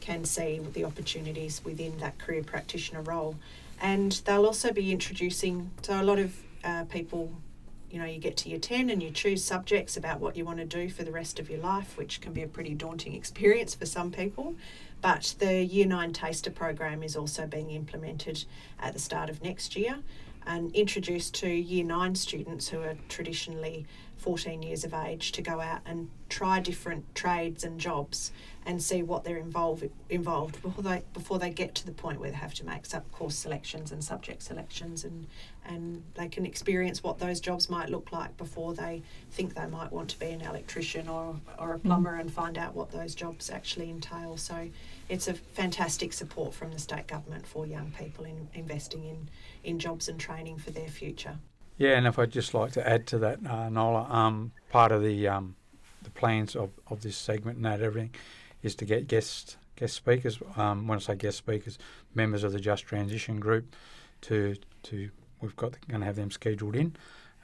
can 0.00 0.24
see 0.24 0.58
the 0.72 0.82
opportunities 0.82 1.62
within 1.62 1.98
that 1.98 2.18
career 2.18 2.42
practitioner 2.42 3.02
role, 3.02 3.36
and 3.80 4.12
they'll 4.24 4.46
also 4.46 4.72
be 4.72 4.90
introducing. 4.92 5.70
So 5.82 6.00
a 6.00 6.02
lot 6.02 6.18
of 6.18 6.34
uh, 6.64 6.84
people 6.84 7.30
you 7.90 7.98
know, 7.98 8.04
you 8.04 8.18
get 8.18 8.36
to 8.38 8.48
year 8.48 8.58
10 8.58 8.90
and 8.90 9.02
you 9.02 9.10
choose 9.10 9.42
subjects 9.42 9.96
about 9.96 10.20
what 10.20 10.36
you 10.36 10.44
want 10.44 10.58
to 10.58 10.64
do 10.64 10.88
for 10.88 11.02
the 11.02 11.10
rest 11.10 11.38
of 11.38 11.50
your 11.50 11.60
life, 11.60 11.96
which 11.96 12.20
can 12.20 12.32
be 12.32 12.42
a 12.42 12.48
pretty 12.48 12.74
daunting 12.74 13.14
experience 13.14 13.74
for 13.74 13.86
some 13.86 14.10
people. 14.10 14.54
But 15.00 15.34
the 15.38 15.64
Year 15.64 15.86
9 15.86 16.12
Taster 16.12 16.50
program 16.50 17.02
is 17.02 17.16
also 17.16 17.46
being 17.46 17.70
implemented 17.70 18.44
at 18.78 18.92
the 18.92 18.98
start 18.98 19.28
of 19.30 19.42
next 19.42 19.76
year 19.76 19.98
and 20.46 20.74
introduced 20.74 21.34
to 21.34 21.48
Year 21.48 21.84
9 21.84 22.14
students 22.14 22.68
who 22.68 22.80
are 22.80 22.96
traditionally 23.08 23.86
14 24.20 24.62
years 24.62 24.84
of 24.84 24.92
age 24.92 25.32
to 25.32 25.42
go 25.42 25.60
out 25.60 25.80
and 25.86 26.10
try 26.28 26.60
different 26.60 27.14
trades 27.14 27.64
and 27.64 27.80
jobs 27.80 28.32
and 28.66 28.82
see 28.82 29.02
what 29.02 29.24
they're 29.24 29.38
involved 29.38 29.88
involved 30.10 30.60
before 30.60 30.82
they 30.84 31.02
before 31.14 31.38
they 31.38 31.48
get 31.48 31.74
to 31.74 31.86
the 31.86 31.92
point 31.92 32.20
where 32.20 32.30
they 32.30 32.36
have 32.36 32.52
to 32.52 32.64
make 32.64 32.84
sub 32.84 33.10
course 33.10 33.34
selections 33.34 33.90
and 33.90 34.04
subject 34.04 34.42
selections 34.42 35.04
and 35.04 35.26
and 35.64 36.02
they 36.14 36.28
can 36.28 36.44
experience 36.44 37.02
what 37.02 37.18
those 37.18 37.40
jobs 37.40 37.70
might 37.70 37.88
look 37.88 38.12
like 38.12 38.36
before 38.36 38.74
they 38.74 39.02
think 39.30 39.54
they 39.54 39.66
might 39.66 39.90
want 39.90 40.10
to 40.10 40.18
be 40.18 40.26
an 40.26 40.42
electrician 40.42 41.08
or 41.08 41.34
or 41.58 41.72
a 41.72 41.78
mm. 41.78 41.82
plumber 41.84 42.16
mm. 42.16 42.20
and 42.20 42.32
find 42.32 42.58
out 42.58 42.74
what 42.74 42.90
those 42.90 43.14
jobs 43.14 43.48
actually 43.48 43.88
entail 43.88 44.36
so 44.36 44.68
it's 45.08 45.26
a 45.26 45.34
fantastic 45.34 46.12
support 46.12 46.52
from 46.52 46.70
the 46.70 46.78
state 46.78 47.06
government 47.06 47.46
for 47.46 47.66
young 47.66 47.90
people 47.98 48.24
in 48.26 48.48
investing 48.52 49.04
in 49.04 49.28
in 49.64 49.78
jobs 49.78 50.08
and 50.08 50.20
training 50.20 50.58
for 50.58 50.70
their 50.70 50.88
future 50.88 51.38
yeah, 51.80 51.96
and 51.96 52.06
if 52.06 52.18
I'd 52.18 52.30
just 52.30 52.52
like 52.52 52.72
to 52.72 52.86
add 52.86 53.06
to 53.06 53.18
that, 53.20 53.38
uh, 53.46 53.70
Nola, 53.70 54.02
um, 54.10 54.52
part 54.68 54.92
of 54.92 55.02
the 55.02 55.26
um, 55.26 55.56
the 56.02 56.10
plans 56.10 56.54
of, 56.54 56.68
of 56.88 57.00
this 57.00 57.16
segment 57.16 57.56
and 57.56 57.64
that 57.64 57.80
everything 57.80 58.14
is 58.62 58.74
to 58.76 58.84
get 58.84 59.08
guest 59.08 59.56
guest 59.76 59.94
speakers. 59.94 60.38
Um, 60.56 60.86
when 60.86 60.98
I 60.98 61.00
say 61.00 61.14
guest 61.14 61.38
speakers, 61.38 61.78
members 62.14 62.44
of 62.44 62.52
the 62.52 62.60
Just 62.60 62.84
Transition 62.84 63.40
group, 63.40 63.74
to 64.20 64.56
to 64.82 65.08
we've 65.40 65.56
got 65.56 65.78
going 65.88 66.00
to 66.00 66.06
have 66.06 66.16
them 66.16 66.30
scheduled 66.30 66.76
in, 66.76 66.96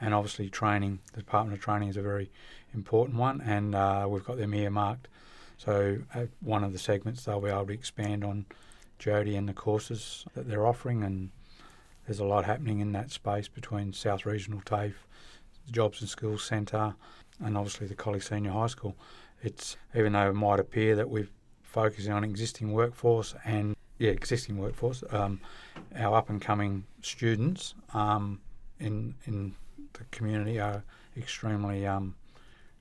and 0.02 0.12
obviously 0.12 0.50
training. 0.50 0.98
The 1.14 1.20
Department 1.20 1.56
of 1.56 1.64
Training 1.64 1.88
is 1.88 1.96
a 1.96 2.02
very 2.02 2.30
important 2.74 3.16
one, 3.16 3.40
and 3.40 3.74
uh, 3.74 4.06
we've 4.06 4.24
got 4.24 4.36
them 4.36 4.52
earmarked. 4.52 5.08
So 5.56 6.00
one 6.40 6.62
of 6.62 6.74
the 6.74 6.78
segments 6.78 7.24
they'll 7.24 7.40
be 7.40 7.48
able 7.48 7.68
to 7.68 7.72
expand 7.72 8.22
on 8.22 8.44
Jodie 9.00 9.38
and 9.38 9.48
the 9.48 9.54
courses 9.54 10.26
that 10.34 10.46
they're 10.46 10.66
offering 10.66 11.02
and 11.02 11.30
there's 12.06 12.20
a 12.20 12.24
lot 12.24 12.44
happening 12.44 12.80
in 12.80 12.92
that 12.92 13.10
space 13.10 13.48
between 13.48 13.92
South 13.92 14.24
Regional 14.24 14.60
TAFE, 14.64 14.94
the 15.66 15.72
Jobs 15.72 16.00
and 16.00 16.08
Skills 16.08 16.44
Centre, 16.44 16.94
and 17.44 17.56
obviously 17.56 17.86
the 17.86 17.94
Collie 17.94 18.20
Senior 18.20 18.52
High 18.52 18.68
School. 18.68 18.96
It's 19.42 19.76
even 19.94 20.12
though 20.12 20.30
it 20.30 20.34
might 20.34 20.60
appear 20.60 20.96
that 20.96 21.10
we're 21.10 21.28
focusing 21.62 22.12
on 22.12 22.24
existing 22.24 22.72
workforce 22.72 23.34
and 23.44 23.76
yeah, 23.98 24.10
existing 24.10 24.58
workforce, 24.58 25.02
um, 25.10 25.40
our 25.96 26.16
up 26.16 26.30
and 26.30 26.40
coming 26.40 26.84
students 27.02 27.74
um, 27.92 28.40
in 28.78 29.14
in 29.24 29.54
the 29.94 30.04
community 30.10 30.60
are 30.60 30.84
extremely 31.16 31.86
um, 31.86 32.14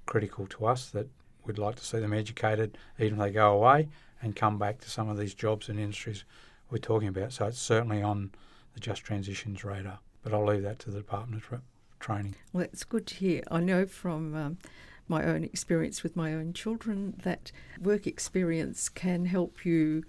critical 0.05 0.45
to 0.47 0.65
us. 0.65 0.89
That 0.89 1.07
we'd 1.45 1.57
like 1.57 1.75
to 1.75 1.85
see 1.85 1.99
them 1.99 2.13
educated, 2.13 2.77
even 2.99 3.19
if 3.19 3.25
they 3.25 3.31
go 3.31 3.53
away 3.53 3.89
and 4.21 4.35
come 4.35 4.57
back 4.57 4.79
to 4.81 4.89
some 4.89 5.09
of 5.09 5.17
these 5.17 5.33
jobs 5.33 5.69
and 5.69 5.79
industries 5.79 6.25
we're 6.69 6.77
talking 6.77 7.07
about. 7.07 7.31
So 7.33 7.45
it's 7.45 7.59
certainly 7.59 8.01
on 8.01 8.31
the 8.75 8.79
Just 8.79 9.03
Transitions 9.03 9.63
radar. 9.63 9.99
But 10.21 10.33
I'll 10.33 10.45
leave 10.45 10.61
that 10.63 10.77
to 10.79 10.91
the 10.91 10.99
Department 10.99 11.41
of 11.41 11.47
Tra- 11.47 11.61
Training. 11.99 12.35
Well, 12.53 12.61
that's 12.61 12.83
good 12.83 13.07
to 13.07 13.15
hear. 13.15 13.41
I 13.49 13.61
know 13.61 13.87
from 13.87 14.35
um, 14.35 14.57
my 15.07 15.23
own 15.23 15.43
experience 15.43 16.03
with 16.03 16.15
my 16.15 16.33
own 16.33 16.53
children 16.53 17.15
that 17.23 17.51
work 17.81 18.05
experience 18.05 18.89
can 18.89 19.25
help 19.25 19.65
you 19.65 20.03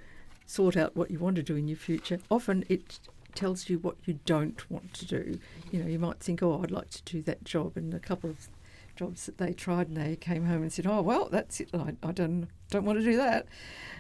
sort 0.45 0.77
out 0.77 0.97
what 0.97 1.11
you 1.11 1.19
want 1.19 1.37
to 1.37 1.43
do 1.43 1.57
in 1.57 1.69
your 1.69 1.77
future. 1.77 2.19
Often 2.31 2.65
it 2.69 2.99
tells 3.35 3.69
you 3.69 3.79
what 3.79 3.97
you 4.05 4.19
don't 4.25 4.69
want 4.71 4.95
to 4.95 5.07
do. 5.07 5.39
You 5.71 5.83
know, 5.83 5.89
you 5.89 5.99
might 5.99 6.21
think, 6.21 6.43
oh, 6.43 6.61
I'd 6.63 6.71
like 6.71 6.91
to 6.91 7.03
do 7.03 7.23
that 7.23 7.45
job, 7.45 7.77
and 7.77 7.93
a 7.95 7.99
couple 7.99 8.31
of 8.31 8.49
jobs 8.97 9.27
that 9.27 9.37
they 9.37 9.53
tried 9.53 9.89
and 9.89 9.97
they 9.97 10.17
came 10.17 10.47
home 10.47 10.63
and 10.63 10.73
said, 10.73 10.87
oh, 10.87 11.03
well, 11.03 11.29
that's 11.31 11.61
it. 11.61 11.69
I, 11.75 11.95
I 12.03 12.13
don't, 12.13 12.49
don't 12.71 12.87
want 12.87 12.99
to 12.99 13.05
do 13.05 13.17
that. 13.19 13.47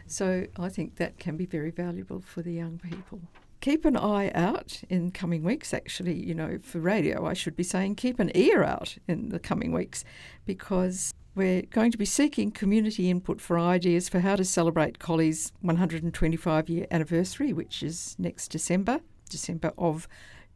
So 0.06 0.46
I 0.58 0.70
think 0.70 0.96
that 0.96 1.18
can 1.18 1.36
be 1.36 1.44
very 1.44 1.70
valuable 1.70 2.20
for 2.20 2.40
the 2.40 2.52
young 2.52 2.78
people 2.78 3.20
keep 3.60 3.84
an 3.84 3.96
eye 3.96 4.30
out 4.34 4.82
in 4.88 5.10
coming 5.10 5.42
weeks. 5.42 5.72
Actually, 5.74 6.14
you 6.14 6.34
know, 6.34 6.58
for 6.62 6.78
radio, 6.78 7.26
I 7.26 7.34
should 7.34 7.56
be 7.56 7.62
saying 7.62 7.96
keep 7.96 8.18
an 8.18 8.30
ear 8.34 8.62
out 8.62 8.96
in 9.08 9.30
the 9.30 9.38
coming 9.38 9.72
weeks 9.72 10.04
because 10.44 11.12
we're 11.34 11.62
going 11.62 11.92
to 11.92 11.98
be 11.98 12.04
seeking 12.06 12.50
community 12.50 13.10
input 13.10 13.40
for 13.40 13.58
ideas 13.58 14.08
for 14.08 14.20
how 14.20 14.36
to 14.36 14.44
celebrate 14.44 14.98
Collie's 14.98 15.52
125 15.60 16.68
year 16.68 16.86
anniversary, 16.90 17.52
which 17.52 17.82
is 17.82 18.16
next 18.18 18.48
December, 18.48 19.00
December 19.28 19.72
of 19.76 20.08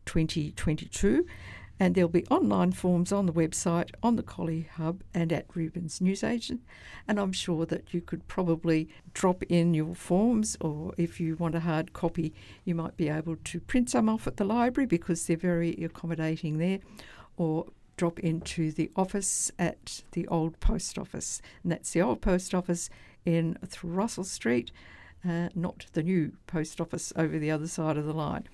2022 0.06 1.26
and 1.80 1.94
there'll 1.94 2.10
be 2.10 2.26
online 2.26 2.72
forms 2.72 3.10
on 3.10 3.24
the 3.24 3.32
website, 3.32 3.90
on 4.02 4.16
the 4.16 4.22
Collie 4.22 4.68
Hub, 4.74 5.02
and 5.14 5.32
at 5.32 5.46
Rubens 5.54 5.98
Newsagent. 5.98 6.60
And 7.08 7.18
I'm 7.18 7.32
sure 7.32 7.64
that 7.64 7.94
you 7.94 8.02
could 8.02 8.28
probably 8.28 8.90
drop 9.14 9.42
in 9.44 9.72
your 9.72 9.94
forms, 9.94 10.58
or 10.60 10.92
if 10.98 11.18
you 11.18 11.36
want 11.36 11.54
a 11.54 11.60
hard 11.60 11.94
copy, 11.94 12.34
you 12.66 12.74
might 12.74 12.98
be 12.98 13.08
able 13.08 13.36
to 13.36 13.60
print 13.60 13.88
some 13.88 14.10
off 14.10 14.26
at 14.26 14.36
the 14.36 14.44
library 14.44 14.86
because 14.86 15.26
they're 15.26 15.38
very 15.38 15.72
accommodating 15.82 16.58
there, 16.58 16.80
or 17.38 17.64
drop 17.96 18.20
into 18.20 18.72
the 18.72 18.90
office 18.94 19.50
at 19.58 20.02
the 20.12 20.28
old 20.28 20.60
post 20.60 20.98
office. 20.98 21.40
And 21.62 21.72
that's 21.72 21.92
the 21.92 22.02
old 22.02 22.20
post 22.20 22.54
office 22.54 22.90
in 23.24 23.56
Throssell 23.66 24.26
Street, 24.26 24.70
uh, 25.26 25.48
not 25.54 25.86
the 25.94 26.02
new 26.02 26.32
post 26.46 26.78
office 26.78 27.10
over 27.16 27.38
the 27.38 27.50
other 27.50 27.68
side 27.68 27.96
of 27.96 28.04
the 28.04 28.12
line. 28.12 28.46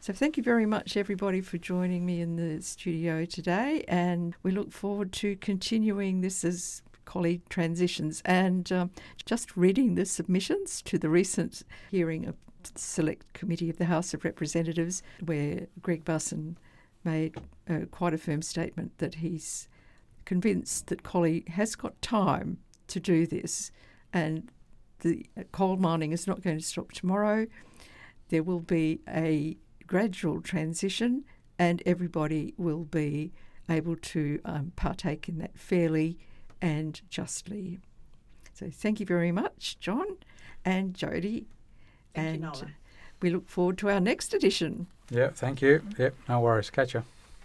So 0.00 0.12
thank 0.12 0.36
you 0.36 0.44
very 0.44 0.64
much, 0.64 0.96
everybody, 0.96 1.40
for 1.40 1.58
joining 1.58 2.06
me 2.06 2.20
in 2.20 2.36
the 2.36 2.62
studio 2.62 3.24
today. 3.24 3.84
And 3.88 4.34
we 4.44 4.52
look 4.52 4.70
forward 4.70 5.12
to 5.14 5.34
continuing 5.36 6.20
this 6.20 6.44
as 6.44 6.82
Collie 7.04 7.42
transitions 7.48 8.22
and 8.24 8.70
um, 8.70 8.90
just 9.26 9.56
reading 9.56 9.96
the 9.96 10.06
submissions 10.06 10.82
to 10.82 10.98
the 10.98 11.08
recent 11.08 11.64
hearing 11.90 12.26
of 12.26 12.36
the 12.62 12.78
Select 12.78 13.32
Committee 13.32 13.70
of 13.70 13.78
the 13.78 13.86
House 13.86 14.14
of 14.14 14.24
Representatives, 14.24 15.02
where 15.24 15.66
Greg 15.82 16.04
Busson 16.04 16.54
made 17.02 17.36
uh, 17.68 17.80
quite 17.90 18.14
a 18.14 18.18
firm 18.18 18.40
statement 18.40 18.96
that 18.98 19.16
he's 19.16 19.68
convinced 20.24 20.86
that 20.86 21.02
Collie 21.02 21.44
has 21.48 21.74
got 21.74 22.00
time 22.00 22.58
to 22.86 23.00
do 23.00 23.26
this 23.26 23.72
and 24.12 24.50
the 25.00 25.26
coal 25.50 25.76
mining 25.76 26.12
is 26.12 26.26
not 26.26 26.40
going 26.40 26.58
to 26.58 26.64
stop 26.64 26.92
tomorrow. 26.92 27.46
There 28.28 28.44
will 28.44 28.60
be 28.60 29.00
a 29.08 29.56
gradual 29.88 30.40
transition, 30.40 31.24
and 31.58 31.82
everybody 31.84 32.54
will 32.56 32.84
be 32.84 33.32
able 33.68 33.96
to 33.96 34.40
um, 34.44 34.72
partake 34.76 35.28
in 35.28 35.38
that 35.38 35.58
fairly 35.58 36.16
and 36.62 37.00
justly. 37.10 37.80
So 38.54 38.70
thank 38.72 39.00
you 39.00 39.06
very 39.06 39.32
much, 39.32 39.78
John 39.80 40.06
and 40.64 40.94
Jodie. 40.94 41.46
Thank 42.14 42.42
and 42.44 42.56
you, 42.56 42.68
we 43.20 43.30
look 43.30 43.48
forward 43.48 43.78
to 43.78 43.90
our 43.90 44.00
next 44.00 44.34
edition. 44.34 44.86
Yeah, 45.10 45.30
thank 45.30 45.62
you. 45.62 45.82
Yep, 45.98 46.14
no 46.28 46.40
worries. 46.40 46.70
Catch 46.70 46.94
you. 46.94 47.02